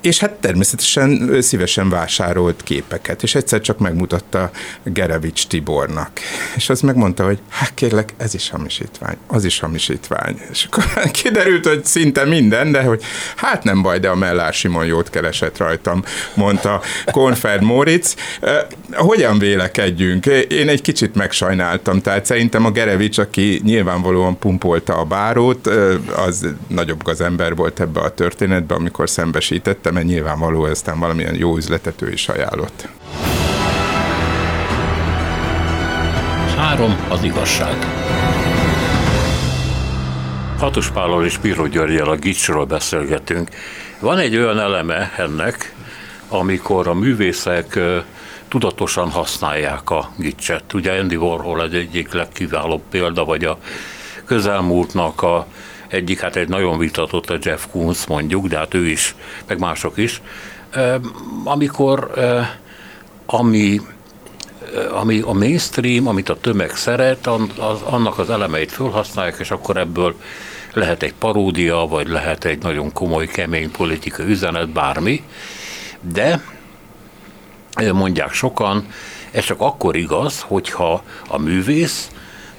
és 0.01 0.19
hát 0.19 0.33
természetesen 0.33 1.37
szívesen 1.41 1.89
vásárolt 1.89 2.63
képeket, 2.63 3.23
és 3.23 3.35
egyszer 3.35 3.61
csak 3.61 3.79
megmutatta 3.79 4.51
Gerevics 4.83 5.47
Tibornak, 5.47 6.11
és 6.57 6.69
az 6.71 6.81
megmondta, 6.81 7.25
hogy 7.25 7.39
hát 7.49 7.75
kérlek, 7.75 8.15
ez 8.17 8.35
is 8.35 8.51
hamisítvány, 8.51 9.17
az 9.27 9.45
is 9.45 9.61
hamisítvány. 9.61 10.41
És 10.51 10.65
akkor 10.71 10.85
kiderült, 11.23 11.67
hogy 11.67 11.85
szinte 11.85 12.25
minden, 12.25 12.73
de 12.73 12.83
hogy 12.83 13.03
hát 13.37 13.65
nem 13.65 13.83
baj, 13.83 13.99
de 13.99 14.09
a 14.09 14.15
Mellár 14.15 14.53
Simon 14.53 14.87
jót 14.87 15.11
keresett 15.11 15.57
rajtam, 15.57 16.03
mondta 16.35 16.83
Konferd 17.11 17.63
Moritz. 17.63 18.17
Hogyan 18.93 19.39
vélekedjünk? 19.39 20.27
Én 20.49 20.69
egy 20.69 20.81
kicsit 20.81 21.15
megsajnáltam, 21.15 22.01
tehát 22.01 22.27
szerintem 22.27 22.65
a 22.65 22.71
Gerevics, 22.71 23.19
aki 23.19 23.61
nyilvánvalóan 23.65 24.39
pumpolta 24.45 24.97
a 24.97 25.05
bárót, 25.05 25.67
az 26.17 26.47
nagyobb 26.69 27.03
gazember 27.03 27.55
volt 27.55 27.81
ebbe 27.81 28.01
a 28.01 28.11
történetbe, 28.11 28.75
amikor 28.75 29.11
szembesítette, 29.11 29.91
mert 29.91 30.07
nyilvánvaló, 30.07 30.63
aztán 30.63 30.99
valamilyen 30.99 31.35
jó 31.35 31.57
üzletet 31.57 32.03
ő 32.03 32.11
is 32.11 32.29
ajánlott. 32.29 32.89
Három 36.57 37.07
az 37.09 37.23
igazság. 37.23 37.77
Hatos 40.59 40.91
Pállal 40.91 41.25
és 41.25 41.39
Bíró 41.39 41.67
Györgyel 41.67 42.09
a 42.09 42.17
Gicsről 42.17 42.65
beszélgetünk. 42.65 43.49
Van 44.01 44.19
egy 44.19 44.37
olyan 44.37 44.59
eleme 44.59 45.13
ennek, 45.17 45.75
amikor 46.29 46.89
a 46.89 46.95
művészek 46.95 47.79
tudatosan 48.49 49.11
használják 49.11 49.91
a 49.91 50.11
gicset. 50.17 50.73
Ugye 50.73 50.99
Andy 50.99 51.17
Warhol 51.17 51.63
egy 51.63 51.75
egyik 51.75 52.13
legkiválóbb 52.13 52.83
példa, 52.91 53.25
vagy 53.25 53.45
a 53.45 53.59
közelmúltnak 54.27 55.23
a 55.23 55.47
egyik, 55.89 56.21
hát 56.21 56.37
egy 56.37 56.49
nagyon 56.49 56.79
vitatott 56.79 57.31
a 57.31 57.39
Jeff 57.43 57.65
Koons 57.71 58.07
mondjuk, 58.07 58.47
de 58.47 58.57
hát 58.59 58.75
ő 58.75 58.89
is, 58.89 59.15
meg 59.47 59.59
mások 59.59 59.97
is, 59.97 60.23
amikor 61.45 62.11
ami 63.27 63.81
ami 64.91 65.21
a 65.21 65.33
mainstream, 65.33 66.07
amit 66.07 66.29
a 66.29 66.41
tömeg 66.41 66.77
szeret, 66.77 67.27
az, 67.27 67.83
annak 67.83 68.19
az 68.19 68.31
elemeit 68.31 68.73
felhasználják, 68.73 69.37
és 69.39 69.51
akkor 69.51 69.77
ebből 69.77 70.15
lehet 70.73 71.03
egy 71.03 71.15
paródia, 71.15 71.77
vagy 71.77 72.09
lehet 72.09 72.45
egy 72.45 72.63
nagyon 72.63 72.93
komoly, 72.93 73.27
kemény 73.27 73.71
politikai 73.71 74.27
üzenet, 74.27 74.69
bármi, 74.69 75.23
de 76.01 76.41
mondják 77.93 78.33
sokan, 78.33 78.87
ez 79.31 79.45
csak 79.45 79.61
akkor 79.61 79.97
igaz, 79.97 80.41
hogyha 80.41 81.03
a 81.29 81.39
művész 81.39 82.11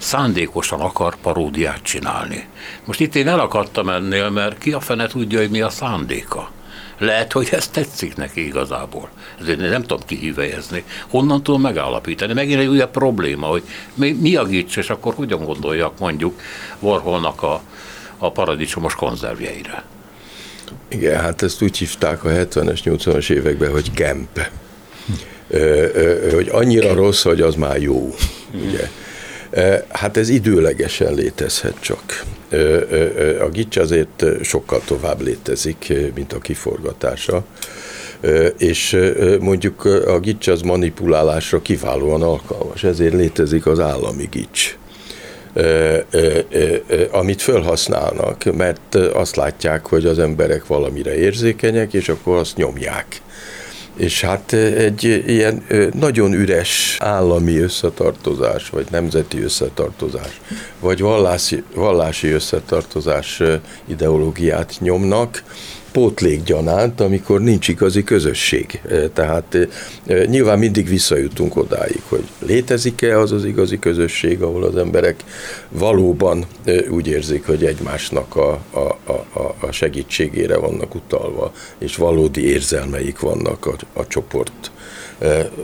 szándékosan 0.06 0.80
akar 0.80 1.16
paródiát 1.22 1.82
csinálni. 1.82 2.48
Most 2.84 3.00
itt 3.00 3.16
én 3.16 3.28
elakadtam 3.28 3.90
ennél, 3.90 4.30
mert 4.30 4.58
ki 4.58 4.72
a 4.72 4.80
fene 4.80 5.08
tudja, 5.08 5.40
hogy 5.40 5.50
mi 5.50 5.62
a 5.62 5.70
szándéka. 5.70 6.52
Lehet, 6.98 7.32
hogy 7.32 7.48
ez 7.52 7.68
tetszik 7.68 8.16
neki 8.16 8.46
igazából. 8.46 9.10
Ezért 9.42 9.60
nem 9.60 9.82
tudom 9.82 10.06
kihívejezni. 10.06 10.84
Honnan 11.10 11.44
tudom 11.44 11.62
megállapítani? 11.62 12.34
Megint 12.34 12.60
egy 12.60 12.68
újabb 12.68 12.92
probléma, 12.92 13.48
hogy 13.48 13.64
mi, 13.94 14.12
mi 14.12 14.36
a 14.36 14.44
gics, 14.46 14.78
és 14.78 14.90
akkor 14.90 15.14
hogyan 15.14 15.46
gondoljak 15.46 16.00
mondjuk 16.00 16.40
Warholnak 16.80 17.44
a, 17.44 17.62
a 18.18 18.32
paradicsomos 18.32 18.96
konzervjeire. 18.96 19.84
Igen, 20.88 21.22
hát 21.22 21.42
ezt 21.42 21.62
úgy 21.62 21.78
hívták 21.78 22.24
a 22.24 22.30
70-es, 22.30 22.80
80-as 22.84 23.30
években, 23.30 23.72
hogy 23.72 23.92
gemp. 23.94 24.40
hogy 26.34 26.50
annyira 26.52 26.94
rossz, 26.94 27.24
hogy 27.24 27.42
az 27.42 27.56
már 27.56 27.82
jó. 27.82 28.16
Ugye? 28.68 28.90
Hát 29.90 30.18
ez 30.18 30.30
időlegesen 30.30 31.14
létezhet 31.14 31.76
csak. 31.80 32.24
A 33.40 33.50
gics 33.52 33.78
azért 33.78 34.24
sokkal 34.44 34.82
tovább 34.86 35.22
létezik, 35.22 35.94
mint 36.16 36.34
a 36.34 36.40
kiforgatása 36.40 37.46
és 38.58 38.98
mondjuk 39.40 39.86
a 39.86 40.20
gics 40.20 40.48
az 40.48 40.62
manipulálásra 40.62 41.62
kiválóan 41.62 42.22
alkalmas, 42.22 42.84
ezért 42.84 43.14
létezik 43.14 43.66
az 43.66 43.80
állami 43.80 44.28
gics 44.32 44.78
amit 47.12 47.42
felhasználnak, 47.42 48.44
mert 48.56 48.96
azt 48.96 49.36
látják, 49.36 49.86
hogy 49.86 50.06
az 50.06 50.20
emberek 50.20 50.68
valamire 50.68 51.16
érzékenyek, 51.16 51.94
és 51.94 52.10
akkor 52.10 52.38
azt 52.38 52.56
nyomják. 52.56 53.22
És 53.96 54.22
hát 54.22 54.54
egy 54.54 55.04
ilyen 55.28 55.66
nagyon 55.94 56.34
üres 56.34 56.98
állami 57.00 57.58
összetartozás, 57.58 58.70
vagy 58.70 58.86
nemzeti 58.92 59.42
összetartozás, 59.42 60.42
vagy 60.80 61.00
vallási, 61.02 61.64
vallási 61.76 62.28
összetartozás 62.30 63.42
ideológiát 63.86 64.74
nyomnak, 64.80 65.44
pótlékgyanánt, 65.96 67.02
amikor 67.02 67.42
nincs 67.42 67.68
igazi 67.68 68.04
közösség. 68.04 68.82
Tehát 69.14 69.58
nyilván 70.26 70.60
mindig 70.60 70.88
visszajutunk 70.88 71.56
odáig, 71.56 72.02
hogy 72.08 72.24
létezik-e 72.40 73.20
az 73.20 73.32
az 73.32 73.46
igazi 73.46 73.80
közösség, 73.80 74.42
ahol 74.42 74.64
az 74.64 74.76
emberek 74.76 75.24
valóban 75.70 76.46
úgy 76.90 77.08
érzik, 77.08 77.46
hogy 77.46 77.66
egymásnak 77.66 78.36
a, 78.36 78.60
a, 78.72 78.80
a, 79.34 79.56
a 79.60 79.72
segítségére 79.72 80.58
vannak 80.58 80.96
utalva, 80.96 81.52
és 81.78 81.96
valódi 81.96 82.46
érzelmeik 82.48 83.20
vannak 83.20 83.66
a, 83.66 83.76
a 83.94 84.08
csoport, 84.08 84.72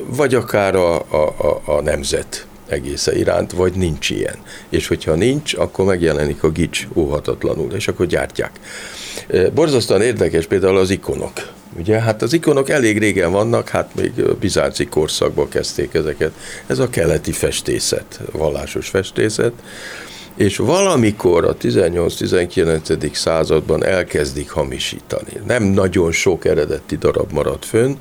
vagy 0.08 0.36
akár 0.36 0.76
a, 0.76 0.96
a, 0.96 1.62
a 1.66 1.82
nemzet 1.82 2.46
egésze 2.72 3.18
iránt, 3.18 3.52
vagy 3.52 3.74
nincs 3.74 4.10
ilyen. 4.10 4.36
És 4.70 4.88
hogyha 4.88 5.16
nincs, 5.16 5.54
akkor 5.54 5.86
megjelenik 5.86 6.44
a 6.44 6.50
gics 6.50 6.88
óhatatlanul, 6.94 7.74
és 7.74 7.88
akkor 7.88 8.06
gyártják. 8.06 8.52
Borzasztóan 9.54 10.02
érdekes 10.02 10.46
például 10.46 10.78
az 10.78 10.90
ikonok. 10.90 11.32
Ugye, 11.78 12.00
hát 12.00 12.22
az 12.22 12.34
ikonok 12.34 12.70
elég 12.70 12.98
régen 12.98 13.32
vannak, 13.32 13.70
hát 13.70 13.96
még 13.96 14.12
bizánci 14.40 14.86
korszakban 14.86 15.50
kezdték 15.50 15.94
ezeket. 15.94 16.32
Ez 16.68 16.80
a 16.80 16.90
keleti 16.90 17.32
festészet, 17.32 18.20
vallásos 18.32 18.90
festészet, 18.90 19.54
és 20.36 20.58
valamikor 20.58 21.46
a 21.46 21.56
18-19. 21.58 23.14
században 23.14 23.84
elkezdik 23.84 24.50
hamisítani. 24.50 25.32
Nem 25.48 25.64
nagyon 25.64 26.12
sok 26.12 26.46
eredeti 26.46 26.98
darab 26.98 27.32
maradt 27.32 27.66
fönn, 27.66 27.94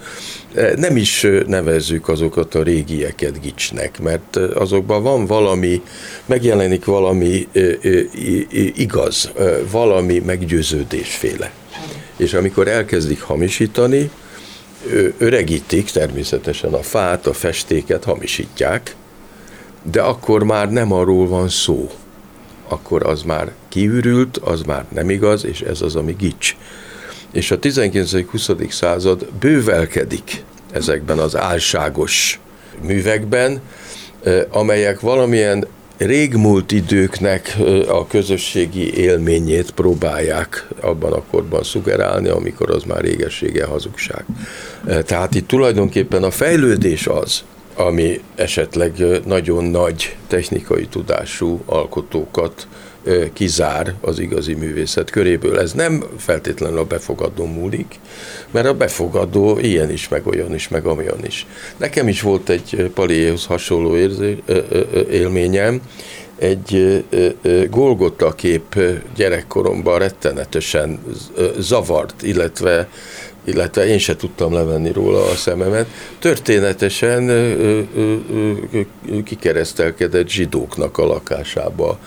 nem 0.76 0.96
is 0.96 1.26
nevezzük 1.46 2.08
azokat 2.08 2.54
a 2.54 2.62
régieket 2.62 3.40
gicsnek, 3.40 4.00
mert 4.00 4.36
azokban 4.36 5.02
van 5.02 5.26
valami, 5.26 5.82
megjelenik 6.26 6.84
valami 6.84 7.48
igaz, 8.74 9.30
valami 9.70 10.18
meggyőződésféle. 10.18 11.52
És 12.16 12.34
amikor 12.34 12.68
elkezdik 12.68 13.22
hamisítani, 13.22 14.10
öregítik 15.18 15.90
természetesen 15.90 16.72
a 16.72 16.82
fát, 16.82 17.26
a 17.26 17.32
festéket 17.32 18.04
hamisítják, 18.04 18.94
de 19.82 20.00
akkor 20.00 20.42
már 20.42 20.70
nem 20.70 20.92
arról 20.92 21.28
van 21.28 21.48
szó, 21.48 21.90
akkor 22.70 23.06
az 23.06 23.22
már 23.22 23.52
kiürült, 23.68 24.36
az 24.36 24.62
már 24.62 24.84
nem 24.88 25.10
igaz, 25.10 25.44
és 25.44 25.60
ez 25.60 25.80
az, 25.80 25.96
ami 25.96 26.14
gics. 26.18 26.56
És 27.32 27.50
a 27.50 27.58
19.-20. 27.58 28.70
század 28.70 29.26
bővelkedik 29.40 30.44
ezekben 30.72 31.18
az 31.18 31.36
álságos 31.36 32.40
művekben, 32.82 33.60
amelyek 34.50 35.00
valamilyen 35.00 35.66
régmúlt 35.96 36.72
időknek 36.72 37.56
a 37.88 38.06
közösségi 38.06 38.94
élményét 38.94 39.70
próbálják 39.70 40.68
abban 40.80 41.12
a 41.12 41.22
korban 41.30 41.62
szugerálni, 41.62 42.28
amikor 42.28 42.70
az 42.70 42.82
már 42.82 43.00
régessége 43.00 43.64
hazugság. 43.64 44.24
Tehát 45.04 45.34
itt 45.34 45.48
tulajdonképpen 45.48 46.22
a 46.22 46.30
fejlődés 46.30 47.06
az, 47.06 47.44
ami 47.80 48.20
esetleg 48.34 48.92
nagyon 49.26 49.64
nagy 49.64 50.16
technikai 50.26 50.86
tudású 50.86 51.62
alkotókat 51.66 52.68
kizár 53.32 53.94
az 54.00 54.18
igazi 54.18 54.54
művészet 54.54 55.10
köréből. 55.10 55.58
Ez 55.58 55.72
nem 55.72 56.04
feltétlenül 56.16 56.78
a 56.78 56.84
befogadó 56.84 57.44
múlik, 57.44 57.94
mert 58.50 58.66
a 58.66 58.74
befogadó 58.74 59.58
ilyen 59.58 59.90
is, 59.90 60.08
meg 60.08 60.26
olyan 60.26 60.54
is, 60.54 60.68
meg 60.68 60.86
amolyan 60.86 61.24
is. 61.26 61.46
Nekem 61.76 62.08
is 62.08 62.20
volt 62.20 62.48
egy 62.48 62.90
Paliéhoz 62.94 63.46
hasonló 63.46 63.96
érzé, 63.96 64.42
élményem, 65.10 65.80
egy 66.38 67.04
Golgota 67.70 68.32
kép 68.32 68.80
gyerekkoromban 69.16 69.98
rettenetesen 69.98 71.00
zavart, 71.58 72.22
illetve 72.22 72.88
illetve 73.44 73.86
én 73.86 73.98
se 73.98 74.16
tudtam 74.16 74.52
levenni 74.52 74.92
róla 74.92 75.24
a 75.24 75.34
szememet, 75.34 75.86
történetesen 76.18 77.30
kikeresztelkedett 79.24 80.28
zsidóknak 80.28 80.98
a 80.98 81.06
lakásába 81.06 81.98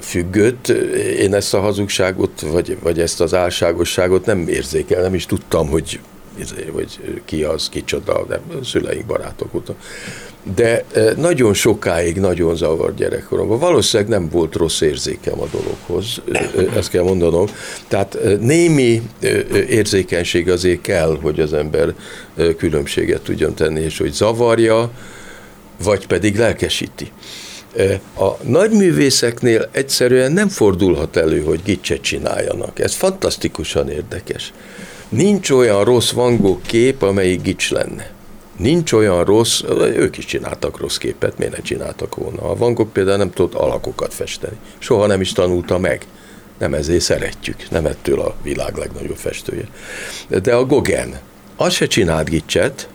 függött. 0.00 0.68
Én 1.18 1.34
ezt 1.34 1.54
a 1.54 1.60
hazugságot, 1.60 2.40
vagy, 2.40 2.76
vagy 2.82 3.00
ezt 3.00 3.20
az 3.20 3.34
álságosságot 3.34 4.26
nem 4.26 4.48
érzékel, 4.48 5.02
nem 5.02 5.14
is 5.14 5.26
tudtam, 5.26 5.68
hogy, 5.68 6.00
hogy 6.72 7.20
ki 7.24 7.42
az, 7.42 7.68
kicsoda, 7.68 8.24
nem, 8.28 8.40
szüleink, 8.62 9.06
barátok 9.06 9.54
után 9.54 9.76
de 10.54 10.84
nagyon 11.16 11.54
sokáig 11.54 12.16
nagyon 12.16 12.56
zavart 12.56 12.94
gyerekkoromban. 12.94 13.58
Valószínűleg 13.58 14.12
nem 14.12 14.28
volt 14.28 14.54
rossz 14.54 14.80
érzékem 14.80 15.40
a 15.40 15.46
dologhoz, 15.52 16.20
ezt 16.76 16.90
kell 16.90 17.02
mondanom. 17.02 17.46
Tehát 17.88 18.18
némi 18.40 19.02
érzékenység 19.68 20.50
azért 20.50 20.80
kell, 20.80 21.18
hogy 21.22 21.40
az 21.40 21.52
ember 21.52 21.94
különbséget 22.56 23.22
tudjon 23.22 23.54
tenni, 23.54 23.80
és 23.80 23.98
hogy 23.98 24.12
zavarja, 24.12 24.90
vagy 25.84 26.06
pedig 26.06 26.36
lelkesíti. 26.36 27.10
A 28.18 28.28
nagyművészeknél 28.42 29.68
egyszerűen 29.72 30.32
nem 30.32 30.48
fordulhat 30.48 31.16
elő, 31.16 31.42
hogy 31.42 31.60
gicset 31.64 32.00
csináljanak. 32.00 32.78
Ez 32.78 32.94
fantasztikusan 32.94 33.90
érdekes. 33.90 34.52
Nincs 35.10 35.50
olyan 35.50 35.84
rossz 35.84 36.10
Van 36.10 36.60
kép, 36.62 37.02
amelyik 37.02 37.42
gics 37.42 37.70
lenne 37.70 38.18
nincs 38.60 38.92
olyan 38.92 39.24
rossz, 39.24 39.62
ők 39.78 40.16
is 40.16 40.24
csináltak 40.24 40.78
rossz 40.78 40.96
képet, 40.96 41.38
miért 41.38 41.56
ne 41.56 41.62
csináltak 41.62 42.14
volna. 42.14 42.42
A 42.42 42.56
Van 42.56 42.74
Gogh 42.74 42.92
például 42.92 43.16
nem 43.16 43.30
tudott 43.30 43.54
alakokat 43.54 44.14
festeni. 44.14 44.56
Soha 44.78 45.06
nem 45.06 45.20
is 45.20 45.32
tanulta 45.32 45.78
meg. 45.78 46.06
Nem 46.58 46.74
ezért 46.74 47.00
szeretjük, 47.00 47.70
nem 47.70 47.86
ettől 47.86 48.20
a 48.20 48.34
világ 48.42 48.76
legnagyobb 48.76 49.16
festője. 49.16 49.64
De 50.28 50.54
a 50.54 50.66
Gauguin, 50.66 51.18
az 51.56 51.72
se 51.72 51.86
csinált 51.86 52.28
gicset, 52.28 52.88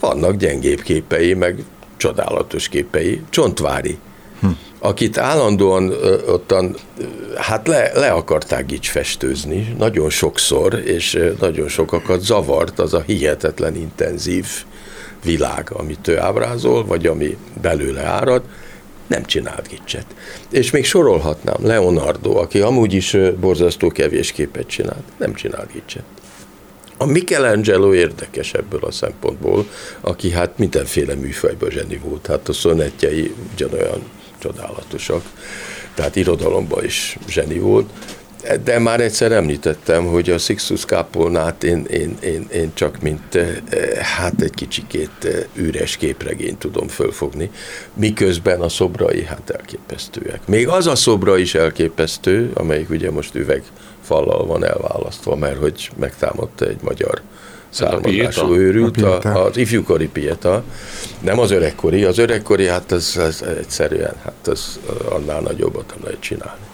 vannak 0.00 0.36
gyengébb 0.36 0.82
képei, 0.82 1.34
meg 1.34 1.64
csodálatos 1.96 2.68
képei. 2.68 3.22
Csontvári. 3.30 3.98
Akit 4.78 5.18
állandóan 5.18 5.92
ottan, 6.26 6.76
hát 7.36 7.68
le, 7.68 7.90
le 7.94 8.10
akarták 8.10 8.78
festőzni, 8.80 9.74
nagyon 9.78 10.10
sokszor, 10.10 10.74
és 10.74 11.18
nagyon 11.40 11.68
sokakat 11.68 12.20
zavart 12.20 12.78
az 12.78 12.94
a 12.94 13.02
hihetetlen 13.06 13.76
intenzív 13.76 14.46
világ, 15.24 15.70
amit 15.72 16.08
ő 16.08 16.18
ábrázol, 16.18 16.86
vagy 16.86 17.06
ami 17.06 17.36
belőle 17.62 18.02
árad, 18.02 18.42
nem 19.06 19.24
csinált 19.24 19.68
gicset. 19.68 20.06
És 20.50 20.70
még 20.70 20.84
sorolhatnám, 20.84 21.56
Leonardo, 21.62 22.36
aki 22.36 22.60
amúgy 22.60 22.92
is 22.92 23.16
borzasztó 23.40 23.88
kevés 23.88 24.32
képet 24.32 24.66
csinált, 24.66 25.04
nem 25.16 25.34
csinált 25.34 25.72
gicset. 25.72 26.04
A 26.98 27.04
Michelangelo 27.04 27.94
érdekes 27.94 28.54
ebből 28.54 28.80
a 28.82 28.90
szempontból, 28.90 29.66
aki 30.00 30.30
hát 30.30 30.58
mindenféle 30.58 31.14
műfajban 31.14 31.70
zseni 31.70 32.00
volt, 32.04 32.26
hát 32.26 32.48
a 32.48 32.52
szonettjei 32.52 33.34
ugyanolyan 33.52 34.02
csodálatosak, 34.46 35.22
tehát 35.94 36.16
irodalomban 36.16 36.84
is 36.84 37.18
zseni 37.28 37.58
volt, 37.58 37.90
de 38.64 38.78
már 38.78 39.00
egyszer 39.00 39.32
említettem, 39.32 40.06
hogy 40.06 40.30
a 40.30 40.38
Sixtus 40.38 40.84
Kápolnát 40.84 41.64
én, 41.64 41.84
én, 41.90 42.16
én, 42.22 42.48
én 42.52 42.70
csak 42.74 43.00
mint 43.00 43.34
eh, 43.34 43.56
hát 44.00 44.42
egy 44.42 44.54
kicsikét 44.54 45.24
eh, 45.24 45.44
üres 45.54 45.96
képregényt 45.96 46.58
tudom 46.58 46.88
fölfogni, 46.88 47.50
miközben 47.94 48.60
a 48.60 48.68
szobrai 48.68 49.24
hát 49.24 49.50
elképesztőek. 49.50 50.46
Még 50.46 50.68
az 50.68 50.86
a 50.86 50.94
szobra 50.94 51.38
is 51.38 51.54
elképesztő, 51.54 52.50
amelyik 52.54 52.90
ugye 52.90 53.10
most 53.10 53.34
üvegfallal 53.34 54.46
van 54.46 54.64
elválasztva, 54.64 55.36
mert 55.36 55.58
hogy 55.58 55.90
megtámadta 55.96 56.66
egy 56.66 56.80
magyar 56.82 57.22
származású 57.76 58.54
őrült, 58.54 59.02
a, 59.02 59.20
a, 59.22 59.44
az 59.44 59.56
ifjúkori 59.56 60.08
Pieta, 60.08 60.62
nem 61.20 61.38
az 61.38 61.50
öregkori, 61.50 62.04
az 62.04 62.18
öregkori, 62.18 62.66
hát 62.66 62.92
ez, 62.92 63.14
ez 63.16 63.42
egyszerűen, 63.58 64.14
hát 64.24 64.48
ez 64.48 64.78
annál 65.08 65.40
nagyobbat 65.40 65.92
nem 65.94 65.98
lehet 66.04 66.20
csinálni. 66.20 66.64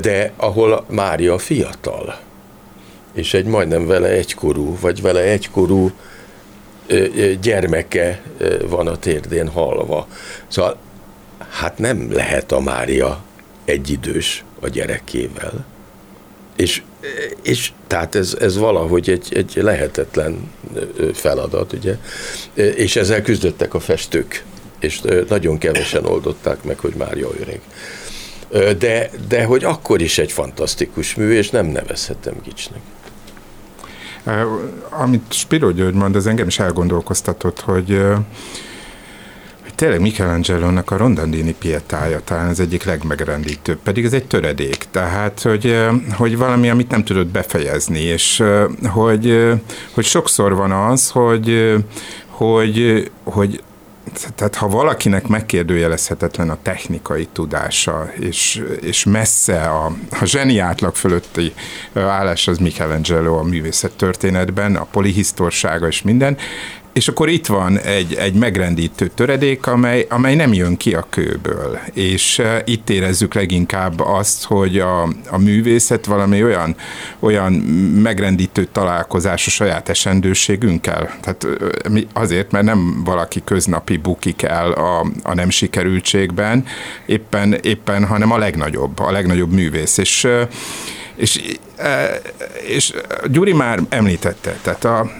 De 0.00 0.32
ahol 0.36 0.84
Mária 0.88 1.38
fiatal, 1.38 2.18
és 3.14 3.34
egy 3.34 3.44
majdnem 3.44 3.86
vele 3.86 4.08
egykorú, 4.08 4.76
vagy 4.80 5.02
vele 5.02 5.20
egykorú 5.20 5.90
gyermeke 7.40 8.22
van 8.68 8.86
a 8.86 8.96
térdén 8.96 9.48
halva. 9.48 10.06
Szóval 10.48 10.76
hát 11.50 11.78
nem 11.78 12.12
lehet 12.12 12.52
a 12.52 12.60
Mária 12.60 13.22
egyidős 13.64 14.44
a 14.60 14.68
gyerekével. 14.68 15.64
És 16.56 16.82
és 17.42 17.72
tehát 17.86 18.14
ez, 18.14 18.36
ez 18.40 18.56
valahogy 18.56 19.10
egy, 19.10 19.28
egy 19.34 19.52
lehetetlen 19.54 20.50
feladat, 21.12 21.72
ugye, 21.72 21.96
és 22.54 22.96
ezzel 22.96 23.22
küzdöttek 23.22 23.74
a 23.74 23.80
festők, 23.80 24.44
és 24.78 25.00
nagyon 25.28 25.58
kevesen 25.58 26.04
oldották 26.04 26.62
meg, 26.62 26.78
hogy 26.78 26.94
Mária 26.94 27.28
öreg. 27.40 27.60
De, 28.78 29.10
de 29.28 29.44
hogy 29.44 29.64
akkor 29.64 30.00
is 30.00 30.18
egy 30.18 30.32
fantasztikus 30.32 31.14
mű, 31.14 31.32
és 31.32 31.50
nem 31.50 31.66
nevezhetem 31.66 32.34
kicsnek. 32.42 32.80
Amit 34.90 35.32
Spiro 35.32 35.70
György 35.70 35.94
mond, 35.94 36.16
az 36.16 36.26
engem 36.26 36.46
is 36.46 36.58
elgondolkoztatott, 36.58 37.60
hogy 37.60 38.00
tényleg 39.76 40.00
Michelangelo-nak 40.00 40.90
a 40.90 40.96
Rondandini 40.96 41.54
pietája 41.58 42.20
talán 42.24 42.48
az 42.48 42.60
egyik 42.60 42.84
legmegrendítőbb, 42.84 43.78
pedig 43.78 44.04
ez 44.04 44.12
egy 44.12 44.26
töredék, 44.26 44.84
tehát 44.90 45.42
hogy, 45.42 45.86
hogy 46.16 46.36
valami, 46.36 46.70
amit 46.70 46.90
nem 46.90 47.04
tudod 47.04 47.26
befejezni, 47.26 48.00
és 48.00 48.42
hogy, 48.82 49.52
hogy 49.94 50.04
sokszor 50.04 50.54
van 50.54 50.72
az, 50.72 51.10
hogy, 51.10 51.74
hogy, 52.28 53.10
hogy 53.24 53.62
tehát 54.34 54.54
ha 54.54 54.68
valakinek 54.68 55.26
megkérdőjelezhetetlen 55.26 56.50
a 56.50 56.58
technikai 56.62 57.28
tudása, 57.32 58.10
és, 58.18 58.62
és 58.80 59.04
messze 59.04 59.62
a, 59.62 59.92
a 60.20 60.24
zseni 60.24 60.58
átlag 60.58 60.94
fölötti 60.94 61.52
állás 61.94 62.48
az 62.48 62.58
Michelangelo 62.58 63.36
a 63.36 63.42
művészet 63.42 63.96
történetben, 63.96 64.76
a 64.76 64.84
polihisztorsága 64.84 65.86
és 65.86 66.02
minden, 66.02 66.36
és 66.96 67.08
akkor 67.08 67.28
itt 67.28 67.46
van 67.46 67.78
egy, 67.78 68.14
egy 68.14 68.34
megrendítő 68.34 69.10
töredék, 69.14 69.66
amely, 69.66 70.06
amely 70.08 70.34
nem 70.34 70.52
jön 70.52 70.76
ki 70.76 70.94
a 70.94 71.06
kőből. 71.10 71.78
És 71.92 72.38
uh, 72.38 72.58
itt 72.64 72.90
érezzük 72.90 73.34
leginkább 73.34 74.00
azt, 74.00 74.44
hogy 74.44 74.78
a, 74.78 75.02
a 75.30 75.38
művészet 75.38 76.06
valami 76.06 76.42
olyan, 76.42 76.76
olyan 77.18 77.52
megrendítő 78.02 78.68
találkozás 78.72 79.46
a 79.46 79.50
saját 79.50 79.88
esendőségünkkel. 79.88 81.18
Tehát 81.20 81.44
uh, 81.44 82.00
azért, 82.12 82.50
mert 82.50 82.64
nem 82.64 83.04
valaki 83.04 83.42
köznapi 83.44 83.96
bukik 83.96 84.42
el 84.42 84.72
a, 84.72 85.06
a 85.22 85.34
nem 85.34 85.50
sikerültségben, 85.50 86.64
éppen, 87.06 87.54
éppen, 87.54 88.06
hanem 88.06 88.32
a 88.32 88.38
legnagyobb, 88.38 88.98
a 88.98 89.10
legnagyobb 89.10 89.52
művész. 89.52 89.98
És 89.98 90.24
uh, 90.24 90.42
és, 91.16 91.40
és 92.66 92.92
Gyuri 93.26 93.52
már 93.52 93.80
említette, 93.88 94.58
tehát 94.62 94.84
a, 94.84 95.10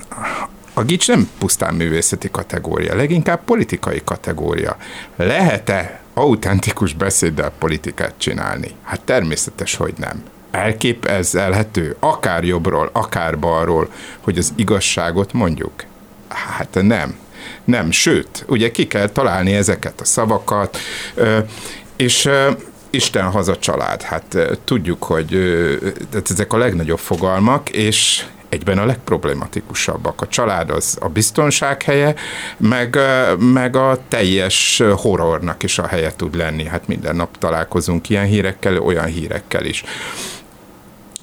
a 0.78 0.84
gics 0.84 1.08
nem 1.08 1.30
pusztán 1.38 1.74
művészeti 1.74 2.30
kategória, 2.30 2.94
leginkább 2.94 3.44
politikai 3.44 4.00
kategória. 4.04 4.76
Lehet-e 5.16 6.00
autentikus 6.14 6.92
beszéddel 6.92 7.52
politikát 7.58 8.14
csinálni? 8.16 8.70
Hát 8.82 9.00
természetes, 9.00 9.74
hogy 9.74 9.94
nem. 9.98 10.22
Elképzelhető, 10.50 11.96
akár 11.98 12.44
jobbról, 12.44 12.90
akár 12.92 13.38
balról, 13.38 13.90
hogy 14.20 14.38
az 14.38 14.52
igazságot 14.56 15.32
mondjuk? 15.32 15.72
Hát 16.28 16.78
nem. 16.82 17.16
Nem, 17.64 17.90
sőt, 17.90 18.44
ugye 18.48 18.70
ki 18.70 18.86
kell 18.86 19.08
találni 19.08 19.54
ezeket 19.54 20.00
a 20.00 20.04
szavakat, 20.04 20.78
és 21.96 22.28
Isten 22.90 23.30
haza 23.30 23.58
család, 23.58 24.02
hát 24.02 24.38
tudjuk, 24.64 25.04
hogy 25.04 25.34
ezek 26.30 26.52
a 26.52 26.56
legnagyobb 26.56 26.98
fogalmak, 26.98 27.70
és 27.70 28.24
egyben 28.56 28.78
a 28.78 28.84
legproblematikusabbak. 28.84 30.20
A 30.20 30.26
család 30.26 30.70
az 30.70 30.96
a 31.00 31.08
biztonság 31.08 31.82
helye, 31.82 32.14
meg, 32.56 32.98
meg 33.38 33.76
a 33.76 33.98
teljes 34.08 34.82
horrornak 34.96 35.62
is 35.62 35.78
a 35.78 35.86
helye 35.86 36.12
tud 36.16 36.36
lenni. 36.36 36.64
Hát 36.64 36.88
minden 36.88 37.16
nap 37.16 37.38
találkozunk 37.38 38.08
ilyen 38.08 38.24
hírekkel, 38.24 38.78
olyan 38.78 39.06
hírekkel 39.06 39.64
is 39.64 39.84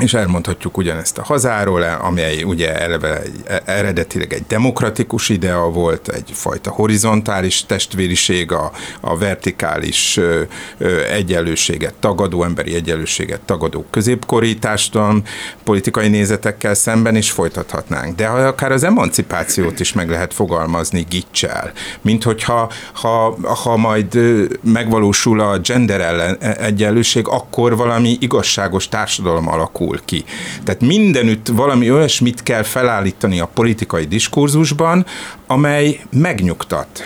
és 0.04 0.14
elmondhatjuk 0.14 0.78
ugyanezt 0.78 1.18
a 1.18 1.24
hazáról, 1.24 1.82
amely 1.82 2.44
ugye 2.44 2.80
eleve 2.80 3.22
egy, 3.22 3.42
e, 3.46 3.62
eredetileg 3.66 4.34
egy 4.34 4.44
demokratikus 4.48 5.30
idea 5.30 5.70
volt, 5.70 6.08
egyfajta 6.08 6.72
horizontális 6.72 7.66
testvériség, 7.66 8.52
a, 8.52 8.72
a 9.02 9.18
vertikális 9.18 10.18
ö, 10.18 10.42
ö, 10.78 11.04
egyenlőséget 11.04 11.94
tagadó, 11.94 12.44
emberi 12.44 12.76
egyenlőséget 12.76 13.42
tagadó 13.42 13.86
középkori 13.90 14.56
társadalom 14.56 15.24
politikai 15.64 16.08
nézetekkel 16.08 16.74
szemben 16.74 17.16
is 17.16 17.32
folytathatnánk. 17.32 18.16
De 18.16 18.28
akár 18.28 18.72
az 18.72 18.84
emancipációt 18.84 19.80
is 19.80 19.94
meg 19.94 20.10
lehet 20.10 20.34
fogalmazni 20.34 21.06
gicsel, 21.10 21.72
mint 22.02 22.24
hogyha 22.24 22.72
ha, 22.94 23.38
ha 23.64 23.78
majd 23.78 24.20
megvalósul 24.64 25.40
a 25.40 25.58
gender 25.58 26.02
ellen 26.02 26.38
e, 26.40 26.56
egyenlőség, 26.60 27.28
akkor 27.28 27.76
valami 27.76 28.18
igazságos 28.20 28.88
társadalom 28.88 29.50
alakul 29.50 29.93
alakul 29.94 30.06
ki. 30.06 30.24
Tehát 30.64 30.82
mindenütt 30.82 31.48
valami 31.48 31.92
olyasmit 31.92 32.44
kell 32.44 32.64
felállítani 32.64 33.40
a 33.40 33.46
politikai 33.46 34.06
diskurzusban, 34.06 35.06
amely 35.48 36.00
megnyugtat. 36.12 37.04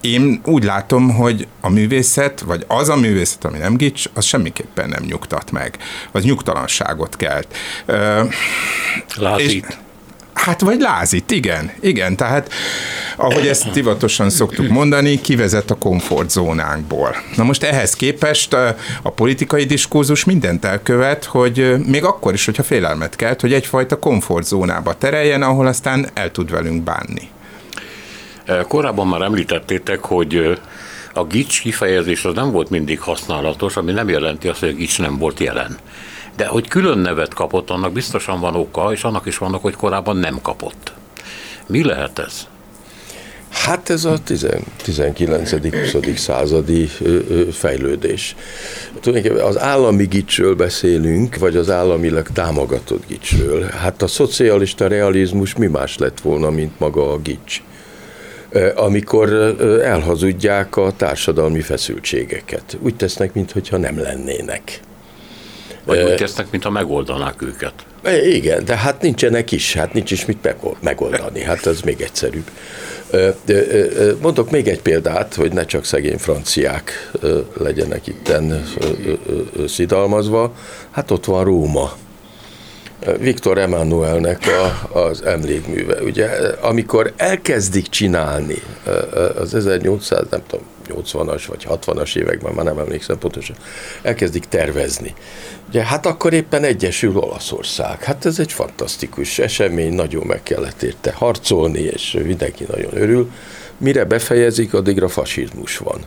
Én 0.00 0.40
úgy 0.44 0.64
látom, 0.64 1.10
hogy 1.14 1.46
a 1.60 1.68
művészet, 1.68 2.40
vagy 2.40 2.64
az 2.68 2.88
a 2.88 2.96
művészet, 2.96 3.44
ami 3.44 3.58
nem 3.58 3.76
gics, 3.76 4.04
az 4.14 4.24
semmiképpen 4.24 4.88
nem 4.88 5.02
nyugtat 5.02 5.50
meg. 5.50 5.78
Az 6.12 6.24
nyugtalanságot 6.24 7.16
kelt. 7.16 7.56
Lázít. 9.16 9.66
És, 9.68 9.76
Hát 10.40 10.60
vagy 10.60 10.80
lázít, 10.80 11.30
igen, 11.30 11.72
igen, 11.80 12.16
tehát 12.16 12.52
ahogy 13.16 13.46
ezt 13.46 13.70
divatosan 13.70 14.30
szoktuk 14.30 14.68
mondani, 14.68 15.20
kivezet 15.20 15.70
a 15.70 15.74
komfortzónánkból. 15.74 17.16
Na 17.36 17.44
most 17.44 17.62
ehhez 17.62 17.94
képest 17.94 18.52
a 19.02 19.10
politikai 19.14 19.64
diskurzus 19.64 20.24
mindent 20.24 20.64
elkövet, 20.64 21.24
hogy 21.24 21.74
még 21.86 22.04
akkor 22.04 22.32
is, 22.32 22.44
hogyha 22.44 22.62
félelmet 22.62 23.16
kelt, 23.16 23.40
hogy 23.40 23.52
egyfajta 23.52 23.98
komfortzónába 23.98 24.94
tereljen, 24.94 25.42
ahol 25.42 25.66
aztán 25.66 26.08
el 26.14 26.30
tud 26.30 26.50
velünk 26.50 26.82
bánni. 26.82 27.28
Korábban 28.68 29.06
már 29.06 29.20
említettétek, 29.20 30.00
hogy 30.04 30.58
a 31.14 31.24
gics 31.24 31.60
kifejezés 31.60 32.24
az 32.24 32.34
nem 32.34 32.50
volt 32.50 32.70
mindig 32.70 33.00
használatos, 33.00 33.76
ami 33.76 33.92
nem 33.92 34.08
jelenti 34.08 34.48
azt, 34.48 34.60
hogy 34.60 34.68
a 34.68 34.72
gics 34.72 34.98
nem 34.98 35.18
volt 35.18 35.40
jelen. 35.40 35.78
De 36.36 36.46
hogy 36.46 36.68
külön 36.68 36.98
nevet 36.98 37.34
kapott, 37.34 37.70
annak 37.70 37.92
biztosan 37.92 38.40
van 38.40 38.54
oka, 38.54 38.92
és 38.92 39.04
annak 39.04 39.26
is 39.26 39.38
vannak, 39.38 39.62
hogy 39.62 39.74
korábban 39.74 40.16
nem 40.16 40.38
kapott. 40.42 40.92
Mi 41.66 41.84
lehet 41.84 42.18
ez? 42.18 42.46
Hát 43.48 43.90
ez 43.90 44.04
a 44.04 44.18
19.-20. 44.26 46.16
századi 46.16 46.88
fejlődés. 47.52 48.36
Tulajdonképpen 49.00 49.46
az 49.46 49.58
állami 49.58 50.04
gicsről 50.04 50.54
beszélünk, 50.54 51.36
vagy 51.36 51.56
az 51.56 51.70
államilag 51.70 52.28
támogatott 52.28 53.06
gicsről. 53.06 53.62
Hát 53.62 54.02
a 54.02 54.06
szocialista 54.06 54.86
realizmus 54.86 55.54
mi 55.54 55.66
más 55.66 55.98
lett 55.98 56.20
volna, 56.20 56.50
mint 56.50 56.78
maga 56.78 57.12
a 57.12 57.18
gics 57.18 57.62
amikor 58.74 59.32
elhazudják 59.82 60.76
a 60.76 60.92
társadalmi 60.96 61.60
feszültségeket. 61.60 62.76
Úgy 62.80 62.96
tesznek, 62.96 63.34
mintha 63.34 63.76
nem 63.76 63.98
lennének. 63.98 64.80
Vagy 65.84 66.02
úgy 66.02 66.14
tesznek, 66.14 66.50
mintha 66.50 66.70
megoldanák 66.70 67.42
őket. 67.42 67.72
Igen, 68.24 68.64
de 68.64 68.76
hát 68.76 69.02
nincsenek 69.02 69.52
is, 69.52 69.74
hát 69.74 69.92
nincs 69.92 70.10
is 70.10 70.24
mit 70.24 70.54
megoldani, 70.80 71.42
hát 71.42 71.66
ez 71.66 71.80
még 71.80 72.00
egyszerűbb. 72.00 72.50
Mondok 74.20 74.50
még 74.50 74.68
egy 74.68 74.82
példát, 74.82 75.34
hogy 75.34 75.52
ne 75.52 75.64
csak 75.64 75.84
szegény 75.84 76.18
franciák 76.18 77.10
legyenek 77.58 78.06
itten 78.06 78.64
szidalmazva. 79.66 80.54
Hát 80.90 81.10
ott 81.10 81.24
van 81.24 81.44
Róma. 81.44 81.92
Viktor 83.18 83.58
Emmanuelnek 83.58 84.46
a, 84.46 84.98
az 84.98 85.22
emlékműve. 85.22 86.02
Ugye, 86.02 86.26
amikor 86.60 87.12
elkezdik 87.16 87.86
csinálni 87.86 88.62
az 89.38 89.54
1800, 89.54 90.24
nem 90.30 90.42
tudom, 90.46 90.66
80-as 90.96 91.42
vagy 91.48 91.66
60-as 91.68 92.16
években, 92.16 92.52
már 92.52 92.64
nem 92.64 92.78
emlékszem 92.78 93.18
pontosan, 93.18 93.56
elkezdik 94.02 94.44
tervezni. 94.44 95.14
Ugye, 95.68 95.84
hát 95.84 96.06
akkor 96.06 96.32
éppen 96.32 96.64
egyesül 96.64 97.16
Olaszország. 97.16 98.02
Hát 98.02 98.24
ez 98.26 98.38
egy 98.38 98.52
fantasztikus 98.52 99.38
esemény, 99.38 99.92
nagyon 99.92 100.26
meg 100.26 100.42
kellett 100.42 100.82
érte 100.82 101.12
harcolni, 101.12 101.80
és 101.80 102.18
mindenki 102.24 102.64
nagyon 102.70 102.96
örül. 102.96 103.30
Mire 103.78 104.04
befejezik, 104.04 104.74
addigra 104.74 105.08
fasizmus 105.08 105.78
van 105.78 106.00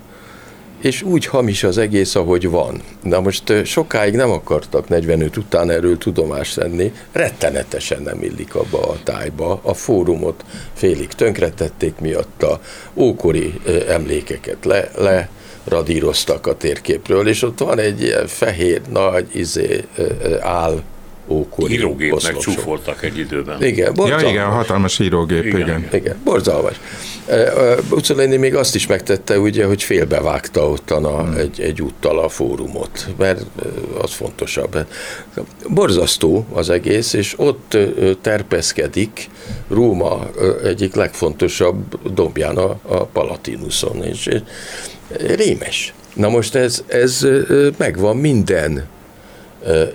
és 0.83 1.01
úgy 1.01 1.25
hamis 1.25 1.63
az 1.63 1.77
egész, 1.77 2.15
ahogy 2.15 2.49
van. 2.49 2.81
Na 3.03 3.19
most 3.19 3.65
sokáig 3.65 4.13
nem 4.13 4.31
akartak 4.31 4.87
45 4.87 5.37
után 5.37 5.69
erről 5.69 5.97
tudomást 5.97 6.55
venni, 6.55 6.91
rettenetesen 7.11 8.01
nem 8.01 8.23
illik 8.23 8.55
abba 8.55 8.79
a 8.79 8.97
tájba. 9.03 9.59
A 9.63 9.73
fórumot 9.73 10.45
félig 10.73 11.07
tönkretették 11.07 11.99
miatta, 11.99 12.61
ókori 12.93 13.53
emlékeket 13.87 14.65
le, 14.65 14.91
le 14.97 15.29
radíroztak 15.63 16.47
a 16.47 16.57
térképről, 16.57 17.27
és 17.27 17.41
ott 17.41 17.59
van 17.59 17.79
egy 17.79 18.01
ilyen 18.01 18.27
fehér, 18.27 18.81
nagy 18.89 19.27
izé, 19.31 19.83
áll 20.41 20.81
ókori 21.27 21.73
Írógépnek 21.73 22.37
csúfoltak 22.37 23.03
egy 23.03 23.17
időben. 23.17 23.63
Igen, 23.63 23.93
borzalmas. 23.93 24.23
Ja, 24.23 24.29
igen, 24.29 24.45
hatalmas 24.45 24.99
írógép, 24.99 25.45
igen. 25.45 25.59
Igen, 25.59 25.87
igen 25.91 26.15
borzalmas. 26.23 26.79
Mussolini 27.89 28.37
még 28.37 28.55
azt 28.55 28.75
is 28.75 28.87
megtette, 28.87 29.39
ugye, 29.39 29.65
hogy 29.65 29.83
félbevágta 29.83 30.69
ottan 30.69 31.05
a, 31.05 31.21
hmm. 31.21 31.37
egy, 31.37 31.61
egy 31.61 31.81
úttal 31.81 32.19
a 32.19 32.29
fórumot, 32.29 33.07
mert 33.17 33.41
az 34.01 34.13
fontosabb. 34.13 34.85
Borzasztó 35.67 36.45
az 36.53 36.69
egész, 36.69 37.13
és 37.13 37.33
ott 37.37 37.77
terpeszkedik 38.21 39.29
Róma 39.69 40.29
egyik 40.63 40.95
legfontosabb 40.95 42.11
dombján 42.13 42.57
a, 42.57 42.79
a 42.81 43.05
Palatinuson, 43.05 44.03
és 44.03 44.29
rémes. 45.17 45.93
Na 46.13 46.29
most 46.29 46.55
ez, 46.55 46.83
ez 46.87 47.27
megvan 47.77 48.17
minden 48.17 48.87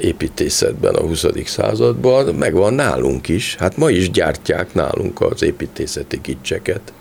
építészetben 0.00 0.94
a 0.94 1.00
20. 1.00 1.24
században, 1.44 2.34
megvan 2.34 2.74
nálunk 2.74 3.28
is. 3.28 3.56
Hát 3.56 3.76
ma 3.76 3.90
is 3.90 4.10
gyártják 4.10 4.74
nálunk 4.74 5.20
az 5.20 5.42
építészeti 5.42 6.20
kicseket. 6.20 6.92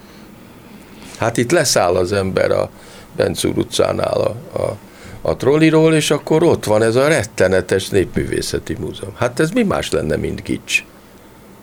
Hát 1.17 1.37
itt 1.37 1.51
leszáll 1.51 1.95
az 1.95 2.11
ember 2.11 2.51
a 2.51 2.69
Bencúr 3.15 3.57
utcánál 3.57 4.21
a, 4.21 4.59
a, 4.59 4.77
a 5.21 5.35
trolliról, 5.35 5.93
és 5.93 6.11
akkor 6.11 6.43
ott 6.43 6.63
van 6.63 6.81
ez 6.81 6.95
a 6.95 7.07
rettenetes 7.07 7.89
népművészeti 7.89 8.75
múzeum. 8.79 9.13
Hát 9.15 9.39
ez 9.39 9.51
mi 9.51 9.63
más 9.63 9.91
lenne, 9.91 10.15
mint 10.15 10.41
kics? 10.41 10.83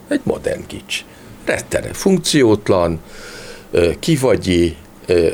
Egy 0.09 0.21
modern 0.23 0.67
kics. 0.67 1.05
Rettene, 1.45 1.93
funkciótlan, 1.93 3.01
kivagyi, 3.99 4.77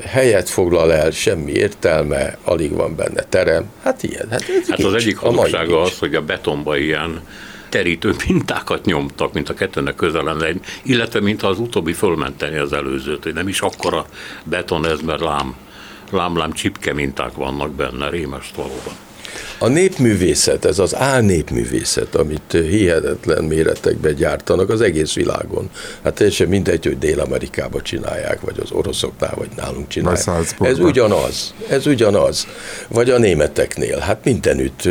helyet 0.06 0.48
foglal 0.48 0.92
el, 0.92 1.10
semmi 1.10 1.52
értelme, 1.52 2.38
alig 2.44 2.72
van 2.72 2.96
benne 2.96 3.22
terem. 3.22 3.64
Hát 3.82 4.02
ilyen. 4.02 4.26
Hát, 4.30 4.44
ez 4.60 4.68
hát 4.68 4.78
az 4.78 4.94
egyik 4.94 5.16
hazugsága 5.16 5.80
az, 5.80 5.98
hogy 5.98 6.14
a 6.14 6.22
betonba 6.22 6.76
ilyen 6.76 7.20
terítő 7.68 8.14
mintákat 8.28 8.84
nyomtak, 8.84 9.32
mint 9.32 9.48
a 9.48 9.54
kettőnek 9.54 9.94
közel 9.94 10.22
lenne, 10.22 10.48
illetve 10.82 11.20
mintha 11.20 11.48
az 11.48 11.58
utóbbi 11.58 11.92
fölmenteni 11.92 12.56
az 12.56 12.72
előzőt, 12.72 13.22
hogy 13.22 13.34
nem 13.34 13.48
is 13.48 13.60
akkora 13.60 14.06
beton 14.44 14.86
ez, 14.86 15.00
mert 15.00 15.20
lám, 15.20 15.54
lám-lám 16.10 16.52
csipke 16.52 16.92
minták 16.92 17.34
vannak 17.34 17.74
benne, 17.74 18.08
rémest 18.08 18.54
valóban. 18.54 18.94
A 19.58 19.68
népművészet, 19.68 20.64
ez 20.64 20.78
az 20.78 20.94
álnépművészet, 20.94 22.14
amit 22.14 22.52
hihetetlen 22.52 23.44
méretekben 23.44 24.14
gyártanak 24.14 24.70
az 24.70 24.80
egész 24.80 25.12
világon. 25.14 25.70
Hát 26.02 26.14
teljesen 26.14 26.48
mindegy, 26.48 26.84
hogy 26.84 26.98
Dél-Amerikában 26.98 27.82
csinálják, 27.82 28.40
vagy 28.40 28.60
az 28.62 28.70
oroszoknál, 28.70 29.34
vagy 29.36 29.48
nálunk 29.56 29.88
csinálják. 29.88 30.26
Ez 30.60 30.78
ugyanaz, 30.78 31.54
ez 31.68 31.86
ugyanaz. 31.86 32.46
Vagy 32.88 33.10
a 33.10 33.18
németeknél, 33.18 33.98
hát 33.98 34.24
mindenütt. 34.24 34.88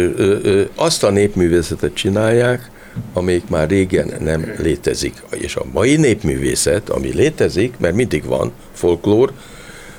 Azt 0.76 1.04
a 1.04 1.10
népművészetet 1.10 1.94
csinálják, 1.94 2.70
amelyik 3.14 3.48
már 3.50 3.70
régen 3.70 4.14
nem 4.20 4.56
létezik. 4.58 5.24
És 5.38 5.56
a 5.56 5.66
mai 5.72 5.96
népművészet, 5.96 6.90
ami 6.90 7.14
létezik, 7.14 7.74
mert 7.78 7.96
mindig 7.96 8.26
van 8.26 8.52
folklór, 8.74 9.32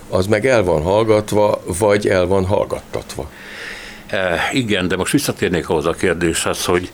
az 0.08 0.26
meg 0.26 0.46
el 0.46 0.62
van 0.64 0.82
hallgatva, 0.82 1.62
vagy 1.78 2.08
el 2.08 2.26
van 2.26 2.44
hallgattatva. 2.44 3.30
E, 4.10 4.48
igen, 4.52 4.88
de 4.88 4.96
most 4.96 5.12
visszatérnék 5.12 5.68
ahhoz 5.68 5.86
a 5.86 5.92
kérdéshez, 5.92 6.64
hogy 6.64 6.90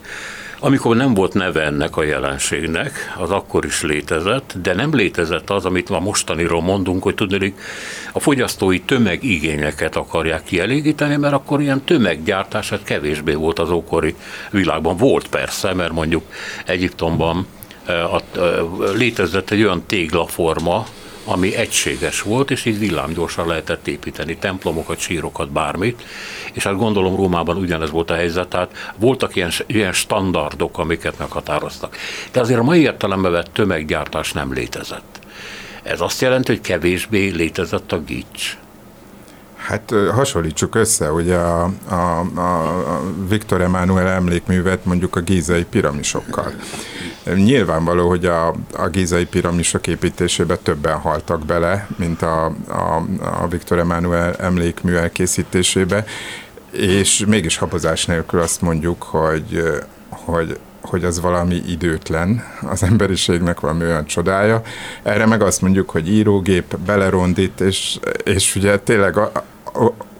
amikor 0.59 0.95
nem 0.95 1.13
volt 1.13 1.33
neve 1.33 1.61
ennek 1.61 1.97
a 1.97 2.03
jelenségnek, 2.03 3.13
az 3.17 3.31
akkor 3.31 3.65
is 3.65 3.81
létezett, 3.81 4.53
de 4.61 4.73
nem 4.73 4.95
létezett 4.95 5.49
az, 5.49 5.65
amit 5.65 5.89
ma 5.89 5.99
mostaniról 5.99 6.61
mondunk, 6.61 7.03
hogy 7.03 7.15
tudnék, 7.15 7.59
a 8.11 8.19
fogyasztói 8.19 8.79
tömegigényeket 8.79 9.95
akarják 9.95 10.43
kielégíteni, 10.43 11.15
mert 11.15 11.33
akkor 11.33 11.61
ilyen 11.61 11.83
tömeggyártás 11.83 12.69
hát 12.69 12.83
kevésbé 12.83 13.33
volt 13.33 13.59
az 13.59 13.69
ókori 13.69 14.15
világban. 14.51 14.97
Volt 14.97 15.27
persze, 15.27 15.73
mert 15.73 15.91
mondjuk 15.91 16.23
Egyiptomban 16.65 17.47
e, 17.85 18.03
a, 18.03 18.15
a, 18.15 18.21
létezett 18.95 19.51
egy 19.51 19.63
olyan 19.63 19.83
téglaforma, 19.85 20.85
ami 21.27 21.55
egységes 21.55 22.21
volt, 22.21 22.51
és 22.51 22.65
így 22.65 22.79
villámgyorsan 22.79 23.47
lehetett 23.47 23.87
építeni 23.87 24.37
templomokat, 24.37 24.99
sírokat, 24.99 25.51
bármit, 25.51 26.03
és 26.53 26.63
hát 26.63 26.77
gondolom 26.77 27.15
Rómában 27.15 27.57
ugyanez 27.57 27.89
volt 27.89 28.11
a 28.11 28.15
helyzet, 28.15 28.47
tehát 28.47 28.93
voltak 28.95 29.35
ilyen, 29.35 29.51
ilyen 29.65 29.93
standardok, 29.93 30.77
amiket 30.77 31.17
meghatároztak. 31.17 31.97
De 32.31 32.39
azért 32.39 32.59
a 32.59 32.63
mai 32.63 32.79
értelemben 32.79 33.31
vett 33.31 33.53
tömeggyártás 33.53 34.31
nem 34.31 34.53
létezett. 34.53 35.19
Ez 35.83 36.01
azt 36.01 36.21
jelenti, 36.21 36.51
hogy 36.51 36.61
kevésbé 36.61 37.29
létezett 37.29 37.91
a 37.91 37.99
gics. 37.99 38.57
Hát 39.67 39.93
hasonlítsuk 40.11 40.75
össze, 40.75 41.07
hogy 41.07 41.31
a, 41.31 41.63
a, 41.87 42.19
a 42.19 43.01
Viktor 43.29 43.61
Emanuel 43.61 44.07
emlékművet 44.07 44.85
mondjuk 44.85 45.15
a 45.15 45.19
gízai 45.19 45.63
piramisokkal. 45.63 46.53
Nyilvánvaló, 47.35 48.07
hogy 48.07 48.25
a, 48.25 48.47
a 48.73 48.87
gízai 48.91 49.25
piramisok 49.25 49.87
építésébe 49.87 50.55
többen 50.55 50.97
haltak 50.97 51.45
bele, 51.45 51.87
mint 51.95 52.21
a, 52.21 52.45
a, 52.67 53.05
a 53.41 53.47
Viktor 53.47 53.79
Emanuel 53.79 54.35
emlékmű 54.35 54.93
elkészítésébe, 54.93 56.05
és 56.71 57.25
mégis 57.27 57.57
habozás 57.57 58.05
nélkül 58.05 58.39
azt 58.39 58.61
mondjuk, 58.61 59.03
hogy, 59.03 59.63
hogy 60.09 60.59
hogy 60.81 61.03
az 61.03 61.21
valami 61.21 61.61
időtlen, 61.67 62.43
az 62.61 62.83
emberiségnek 62.83 63.59
valami 63.59 63.83
olyan 63.83 64.05
csodája. 64.05 64.61
Erre 65.03 65.25
meg 65.25 65.41
azt 65.41 65.61
mondjuk, 65.61 65.89
hogy 65.89 66.09
írógép 66.09 66.77
belerondít, 66.77 67.61
és, 67.61 67.99
és 68.23 68.55
ugye 68.55 68.79
tényleg 68.79 69.17
a, 69.17 69.31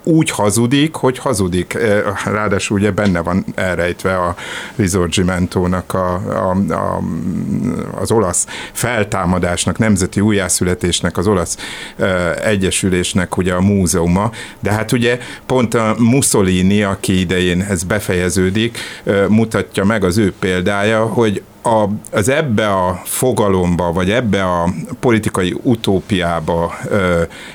úgy 0.08 0.30
hazudik, 0.30 0.96
hogy 0.96 1.18
hazudik. 1.18 1.74
E, 1.74 2.04
ráadásul 2.26 2.78
ugye 2.78 2.92
benne 2.92 3.20
van 3.22 3.46
elrejtve 3.56 4.18
a 4.18 4.36
Risorgimentónak 4.76 5.94
a, 5.94 6.14
a, 6.14 6.74
a, 6.74 7.02
az 8.00 8.12
olasz 8.12 8.48
feltámadásnak, 8.72 9.78
nemzeti 9.78 10.22
újjászületésnek, 10.22 11.18
az 11.18 11.28
olasz 11.28 11.58
e, 11.98 12.34
egyesülésnek 12.44 13.38
ugye 13.38 13.54
a 13.54 13.62
múzeuma, 13.62 14.32
de 14.60 14.72
hát 14.72 14.92
ugye 14.92 15.20
pont 15.46 15.74
a 15.74 15.96
Mussolini, 15.98 16.84
aki 16.84 17.20
idején 17.20 17.62
ez 17.62 17.84
befejeződik, 17.84 18.78
e, 19.04 19.28
mutatja 19.28 19.84
meg 19.84 20.04
az 20.04 20.18
ő 20.18 20.34
példája, 20.40 21.06
hogy 21.06 21.42
a, 21.68 21.90
az 22.12 22.30
ebbe 22.30 22.74
a 22.74 23.02
fogalomba, 23.04 23.92
vagy 23.92 24.12
ebbe 24.12 24.44
a 24.44 24.70
politikai 25.00 25.56
utópiába, 25.64 26.74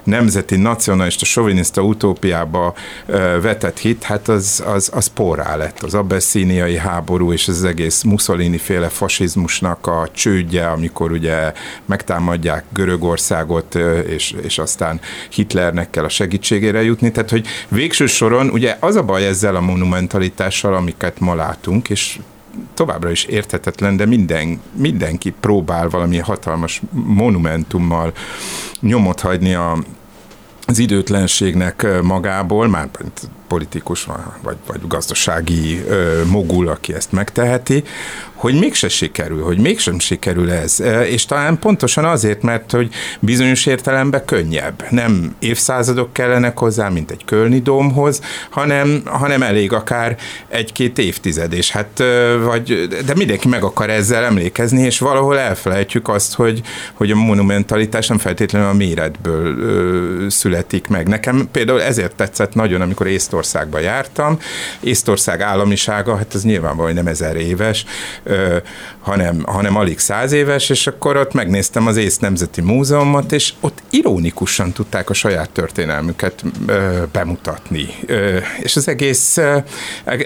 nemzeti, 0.05 0.57
nacionalista, 0.57 1.25
soviniszta 1.25 1.83
utópiába 1.83 2.75
vetett 3.43 3.79
hit, 3.79 4.03
hát 4.03 4.29
az, 4.29 4.65
az, 4.67 4.91
az 4.95 5.07
porrá 5.07 5.57
lett. 5.57 5.83
Az 5.83 5.95
abbeszíniai 5.95 6.77
háború 6.77 7.33
és 7.33 7.49
az 7.49 7.65
egész 7.65 8.03
Mussolini 8.03 8.59
féle 8.59 8.89
fasizmusnak 8.89 9.87
a 9.87 10.09
csődje, 10.13 10.67
amikor 10.67 11.13
ugye 11.13 11.53
megtámadják 11.85 12.65
Görögországot, 12.73 13.75
és, 14.07 14.35
és 14.43 14.59
aztán 14.59 15.01
Hitlernek 15.31 15.91
kell 15.91 16.05
a 16.05 16.09
segítségére 16.09 16.83
jutni. 16.83 17.11
Tehát, 17.11 17.31
hogy 17.31 17.47
végső 17.69 18.07
soron 18.07 18.49
ugye 18.49 18.77
az 18.81 18.97
a 18.97 19.03
baj 19.03 19.27
ezzel 19.27 19.57
a 19.57 19.61
monumentalitással, 19.61 20.75
amiket 20.75 21.21
ma 21.21 21.35
látunk, 21.35 21.91
és 21.91 22.19
továbbra 22.75 23.11
is 23.11 23.25
érthetetlen, 23.25 23.97
de 23.97 24.07
minden, 24.07 24.61
mindenki 24.73 25.35
próbál 25.41 25.89
valami 25.89 26.19
hatalmas 26.19 26.83
monumentummal 26.91 28.13
nyomot 28.81 29.21
hagyni 29.21 29.55
a, 29.55 29.79
az 30.67 30.79
időtlenségnek 30.79 31.87
magából, 32.03 32.69
már 32.69 32.89
politikus 33.49 34.09
vagy, 34.43 34.57
vagy 34.67 34.81
gazdasági 34.89 35.85
mogul, 36.31 36.69
aki 36.69 36.95
ezt 36.95 37.13
megteheti, 37.13 37.85
hogy 38.43 38.59
mégse 38.59 38.89
sikerül, 38.89 39.43
hogy 39.43 39.59
mégsem 39.59 39.99
sikerül 39.99 40.51
ez. 40.51 40.81
És 41.05 41.25
talán 41.25 41.59
pontosan 41.59 42.05
azért, 42.05 42.43
mert 42.43 42.71
hogy 42.71 42.95
bizonyos 43.21 43.67
értelemben 43.67 44.25
könnyebb. 44.25 44.85
Nem 44.91 45.37
évszázadok 45.39 46.13
kellenek 46.13 46.59
hozzá, 46.59 46.89
mint 46.89 47.11
egy 47.11 47.25
Kölni 47.25 47.59
dómhoz, 47.61 48.21
hanem, 48.51 49.03
hanem 49.05 49.43
elég 49.43 49.73
akár 49.73 50.17
egy-két 50.49 50.99
évtized, 50.99 51.53
és 51.53 51.71
hát, 51.71 52.03
vagy, 52.45 52.89
de 53.07 53.15
mindenki 53.15 53.49
meg 53.49 53.63
akar 53.63 53.91
ezzel 53.91 54.25
emlékezni, 54.25 54.83
és 54.83 54.99
valahol 54.99 55.39
elfelejtjük 55.39 56.09
azt, 56.09 56.35
hogy, 56.35 56.61
hogy 56.93 57.11
a 57.11 57.17
monumentalitás 57.17 58.07
nem 58.07 58.19
feltétlenül 58.19 58.69
a 58.69 58.73
méretből 58.73 59.59
ö, 59.59 60.27
születik 60.29 60.89
meg. 60.89 61.09
Nekem 61.09 61.49
például 61.53 61.83
ezért 61.83 62.17
tetszett 62.17 62.55
nagyon, 62.55 62.81
amikor 62.81 63.07
Észtországba 63.07 63.79
jártam. 63.79 64.39
Észtország 64.81 65.41
államisága, 65.41 66.17
hát 66.17 66.35
ez 66.35 66.45
nyilvánvalóan 66.45 66.95
nem 66.95 67.07
ezer 67.07 67.37
éves, 67.37 67.85
hanem, 69.01 69.43
hanem 69.47 69.77
alig 69.77 69.99
száz 69.99 70.33
éves, 70.33 70.71
és 70.71 70.87
akkor 70.87 71.17
ott 71.17 71.33
megnéztem 71.33 71.87
az 71.87 71.97
Ész 71.97 72.19
Nemzeti 72.19 72.61
Múzeumot, 72.61 73.33
és 73.33 73.53
ott 73.61 73.83
ironikusan 73.91 74.73
tudták 74.73 75.11
a 75.11 75.15
saját 75.15 75.51
történelmüket 75.51 76.45
bemutatni. 77.13 77.87
És 78.63 78.77
az 78.77 78.89
egész, 78.89 79.39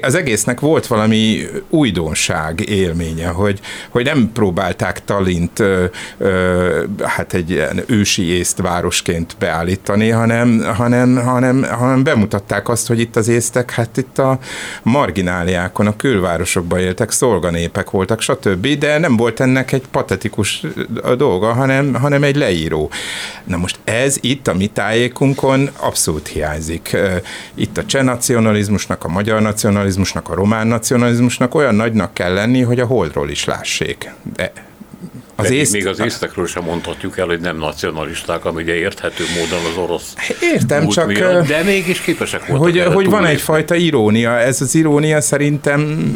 az 0.00 0.14
egésznek 0.14 0.60
volt 0.60 0.86
valami 0.86 1.46
újdonság 1.70 2.68
élménye, 2.68 3.28
hogy, 3.28 3.60
hogy 3.88 4.04
nem 4.04 4.30
próbálták 4.32 5.04
Talint 5.04 5.62
hát 7.02 7.34
egy 7.34 7.50
ilyen 7.50 7.82
ősi 7.86 8.22
észt 8.22 8.58
városként 8.60 9.36
beállítani, 9.38 10.08
hanem, 10.08 10.64
hanem, 10.76 11.16
hanem, 11.16 11.62
hanem 11.62 12.02
bemutatták 12.02 12.68
azt, 12.68 12.86
hogy 12.86 13.00
itt 13.00 13.16
az 13.16 13.28
észtek, 13.28 13.70
hát 13.70 13.96
itt 13.96 14.18
a 14.18 14.38
margináliákon, 14.82 15.86
a 15.86 15.96
külvárosokban 15.96 16.78
éltek 16.78 17.10
szolganépek 17.10 17.88
voltak, 17.96 18.20
stb., 18.20 18.66
de 18.66 18.98
nem 18.98 19.16
volt 19.16 19.40
ennek 19.40 19.72
egy 19.72 19.84
patetikus 19.90 20.62
dolga, 21.16 21.52
hanem, 21.52 21.94
hanem 21.94 22.22
egy 22.22 22.36
leíró. 22.36 22.90
Na 23.44 23.56
most 23.56 23.78
ez 23.84 24.16
itt 24.20 24.46
a 24.46 24.54
mi 24.54 24.66
tájékunkon 24.66 25.70
abszolút 25.76 26.28
hiányzik. 26.28 26.96
Itt 27.54 27.78
a 27.78 27.84
cseh 27.84 28.02
nacionalizmusnak, 28.02 29.04
a 29.04 29.08
magyar 29.08 29.42
nacionalizmusnak, 29.42 30.28
a 30.28 30.34
román 30.34 30.66
nacionalizmusnak 30.66 31.54
olyan 31.54 31.74
nagynak 31.74 32.14
kell 32.14 32.32
lenni, 32.32 32.62
hogy 32.62 32.80
a 32.80 32.86
holdról 32.86 33.30
is 33.30 33.44
lássék. 33.44 34.10
De 34.36 34.52
Az 35.36 35.50
észt... 35.50 35.72
Még 35.72 35.86
az 35.86 36.00
észtekről 36.00 36.46
sem 36.46 36.64
mondhatjuk 36.64 37.18
el, 37.18 37.26
hogy 37.26 37.40
nem 37.40 37.56
nacionalisták, 37.56 38.44
ami 38.44 38.62
ugye 38.62 38.74
érthető 38.74 39.24
módon 39.38 39.64
az 39.70 39.76
orosz 39.76 40.14
Értem, 40.40 40.88
csak... 40.88 41.06
Miatt, 41.06 41.46
de 41.46 41.62
mégis 41.62 42.00
képesek 42.00 42.46
voltak 42.46 42.64
Hogy, 42.64 42.94
hogy 42.94 43.06
van 43.06 43.24
egyfajta 43.24 43.74
irónia, 43.74 44.38
ez 44.38 44.60
az 44.60 44.74
irónia 44.74 45.20
szerintem 45.20 46.12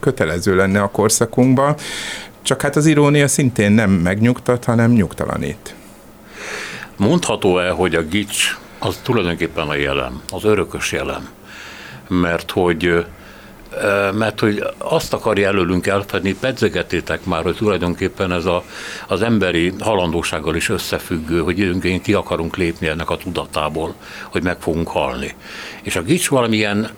kötelező 0.00 0.56
lenne 0.56 0.80
a 0.80 0.88
korszakunkban, 0.88 1.74
csak 2.42 2.62
hát 2.62 2.76
az 2.76 2.86
irónia 2.86 3.28
szintén 3.28 3.72
nem 3.72 3.90
megnyugtat, 3.90 4.64
hanem 4.64 4.92
nyugtalanít. 4.92 5.74
Mondható-e, 6.96 7.70
hogy 7.70 7.94
a 7.94 8.02
gics 8.02 8.56
az 8.78 8.98
tulajdonképpen 9.02 9.68
a 9.68 9.74
jelen, 9.74 10.20
az 10.30 10.44
örökös 10.44 10.92
jelen? 10.92 11.28
Mert 12.08 12.50
hogy 12.50 13.04
mert 14.12 14.40
hogy 14.40 14.64
azt 14.78 15.12
akarja 15.12 15.48
előlünk 15.48 15.86
elfedni, 15.86 16.34
pedzegetétek 16.34 17.24
már, 17.24 17.42
hogy 17.42 17.56
tulajdonképpen 17.56 18.32
ez 18.32 18.44
a, 18.44 18.64
az 19.06 19.22
emberi 19.22 19.72
halandósággal 19.80 20.56
is 20.56 20.68
összefüggő, 20.68 21.40
hogy 21.40 21.58
időnként 21.58 22.02
ki 22.02 22.12
akarunk 22.12 22.56
lépni 22.56 22.86
ennek 22.86 23.10
a 23.10 23.16
tudatából, 23.16 23.94
hogy 24.30 24.42
meg 24.42 24.60
fogunk 24.60 24.88
halni. 24.88 25.34
És 25.82 25.96
a 25.96 26.02
gics 26.02 26.28
valamilyen 26.28 26.88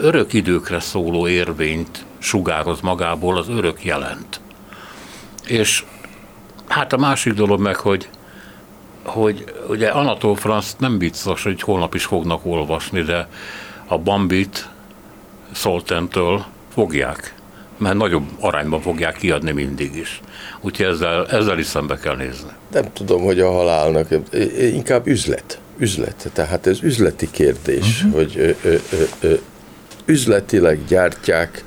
örök 0.00 0.32
időkre 0.32 0.80
szóló 0.80 1.28
érvényt 1.28 2.04
sugároz 2.18 2.80
magából, 2.80 3.38
az 3.38 3.48
örök 3.48 3.84
jelent. 3.84 4.40
És 5.46 5.84
hát 6.68 6.92
a 6.92 6.96
másik 6.96 7.32
dolog 7.32 7.60
meg, 7.60 7.76
hogy 7.76 8.08
hogy 9.02 9.44
ugye 9.68 9.88
Anatol 9.88 10.36
Franz 10.36 10.76
nem 10.78 10.98
biztos, 10.98 11.42
hogy 11.42 11.60
holnap 11.60 11.94
is 11.94 12.04
fognak 12.04 12.46
olvasni, 12.46 13.02
de 13.02 13.28
a 13.86 13.98
Bambit 13.98 14.68
Szoltentől 15.56 16.44
fogják, 16.72 17.34
mert 17.78 17.96
nagyobb 17.96 18.26
arányban 18.40 18.80
fogják 18.80 19.16
kiadni 19.16 19.52
mindig 19.52 19.96
is. 19.96 20.20
Úgyhogy 20.60 20.86
ezzel, 20.86 21.26
ezzel 21.26 21.58
is 21.58 21.66
szembe 21.66 21.98
kell 21.98 22.16
nézni. 22.16 22.50
Nem 22.72 22.92
tudom, 22.92 23.22
hogy 23.22 23.40
a 23.40 23.50
halálnak, 23.50 24.08
inkább 24.58 25.06
üzlet. 25.06 25.58
Üzlet, 25.78 26.30
tehát 26.32 26.66
ez 26.66 26.82
üzleti 26.82 27.30
kérdés, 27.30 28.02
uh-huh. 28.02 28.14
hogy 28.14 28.32
ö, 28.36 28.68
ö, 28.68 28.76
ö, 29.20 29.34
üzletileg 30.04 30.78
gyártják 30.88 31.64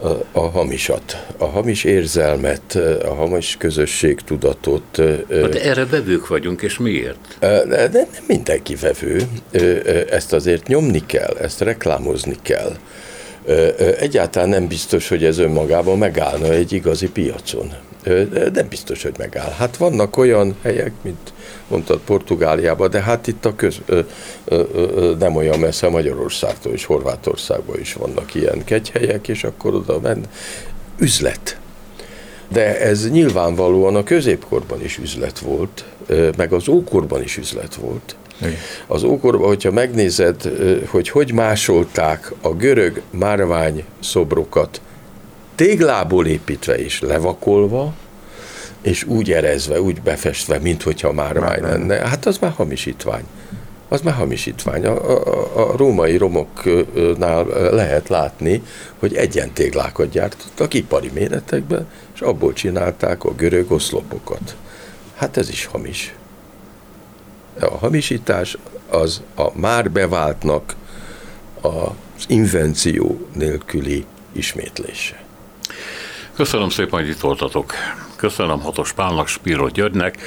a, 0.00 0.08
a 0.32 0.50
hamisat, 0.50 1.26
a 1.36 1.44
hamis 1.44 1.84
érzelmet, 1.84 2.78
a 3.04 3.14
hamis 3.14 3.56
közösségtudatot. 3.58 5.02
Hát 5.30 5.54
erre 5.54 5.86
vevők 5.86 6.28
vagyunk, 6.28 6.62
és 6.62 6.78
miért? 6.78 7.36
De 7.40 7.88
nem 7.92 8.06
mindenki 8.26 8.74
vevő, 8.74 9.22
ezt 10.10 10.32
azért 10.32 10.66
nyomni 10.66 11.06
kell, 11.06 11.36
ezt 11.36 11.60
reklámozni 11.60 12.36
kell. 12.42 12.76
Egyáltalán 13.98 14.48
nem 14.48 14.66
biztos, 14.66 15.08
hogy 15.08 15.24
ez 15.24 15.38
önmagában 15.38 15.98
megállna 15.98 16.48
egy 16.48 16.72
igazi 16.72 17.10
piacon. 17.10 17.72
Nem 18.52 18.68
biztos, 18.68 19.02
hogy 19.02 19.14
megáll. 19.18 19.50
Hát 19.50 19.76
vannak 19.76 20.16
olyan 20.16 20.56
helyek, 20.62 20.92
mint 21.02 21.32
mondtad 21.68 22.00
Portugáliában, 22.04 22.90
de 22.90 23.00
hát 23.00 23.26
itt 23.26 23.44
a 23.44 23.54
köz, 23.54 23.76
ö, 23.86 24.00
ö, 24.44 24.62
ö, 24.74 25.14
nem 25.18 25.36
olyan 25.36 25.58
messze 25.58 25.88
Magyarországtól 25.88 26.72
és 26.72 26.84
Horvátországban 26.84 27.80
is 27.80 27.92
vannak 27.92 28.34
ilyen 28.34 28.64
kegyhelyek, 28.64 29.28
és 29.28 29.44
akkor 29.44 29.74
oda 29.74 30.00
ment. 30.00 30.28
Üzlet. 30.98 31.58
De 32.48 32.80
ez 32.80 33.10
nyilvánvalóan 33.10 33.96
a 33.96 34.02
középkorban 34.02 34.82
is 34.82 34.98
üzlet 34.98 35.38
volt, 35.38 35.84
meg 36.36 36.52
az 36.52 36.68
ókorban 36.68 37.22
is 37.22 37.36
üzlet 37.36 37.74
volt. 37.74 38.16
Igen. 38.40 38.54
Az 38.86 39.02
ókorban, 39.02 39.46
hogyha 39.46 39.70
megnézed, 39.70 40.42
hogy 40.86 41.08
hogy 41.08 41.32
másolták 41.32 42.32
a 42.40 42.48
görög 42.54 43.02
márvány 43.10 43.84
szobrokat, 44.00 44.80
téglából 45.54 46.26
építve 46.26 46.78
és 46.78 47.00
levakolva, 47.00 47.94
és 48.82 49.04
úgy 49.04 49.32
erezve, 49.32 49.80
úgy 49.80 50.02
befestve, 50.02 50.58
mint 50.58 50.82
hogyha 50.82 51.12
márvány 51.12 51.62
lenne, 51.62 51.94
hát 51.94 52.26
az 52.26 52.38
már 52.38 52.52
hamisítvány. 52.52 53.24
Az 53.88 54.00
már 54.00 54.14
hamisítvány. 54.14 54.86
A, 54.86 55.10
a, 55.10 55.70
a 55.70 55.76
római 55.76 56.16
romoknál 56.16 57.44
lehet 57.70 58.08
látni, 58.08 58.62
hogy 58.98 59.14
egyentéglákat 59.14 60.10
gyártottak 60.10 60.74
ipari 60.74 61.10
méretekben, 61.14 61.86
és 62.14 62.20
abból 62.20 62.52
csinálták 62.52 63.24
a 63.24 63.34
görög 63.34 63.72
oszlopokat. 63.72 64.56
Hát 65.14 65.36
ez 65.36 65.48
is 65.48 65.64
hamis. 65.64 66.14
A 67.60 67.78
hamisítás 67.78 68.56
az 68.88 69.22
a 69.34 69.58
már 69.58 69.90
beváltnak 69.90 70.74
az 71.60 72.24
invenció 72.28 73.28
nélküli 73.34 74.04
ismétlése. 74.32 75.22
Köszönöm 76.36 76.68
szépen, 76.68 77.00
hogy 77.00 77.08
itt 77.08 77.20
voltatok. 77.20 77.72
Köszönöm 78.16 78.60
Hatos 78.60 78.92
Pálnak, 78.92 79.28
Spiro 79.28 79.68
Györgynek. 79.68 80.18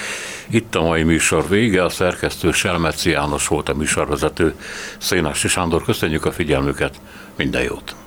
Itt 0.50 0.76
a 0.76 0.82
mai 0.82 1.04
műsor 1.04 1.48
vége, 1.50 1.84
a 1.84 1.90
szerkesztő 1.90 2.52
Selmeci 2.52 3.10
János 3.10 3.48
volt 3.48 3.70
a 3.70 3.74
műsorvezető. 3.74 4.54
Szénási 4.98 5.48
Sándor, 5.48 5.84
köszönjük 5.84 6.26
a 6.26 6.32
figyelmüket, 6.32 7.00
minden 7.36 7.64
jót! 7.64 8.07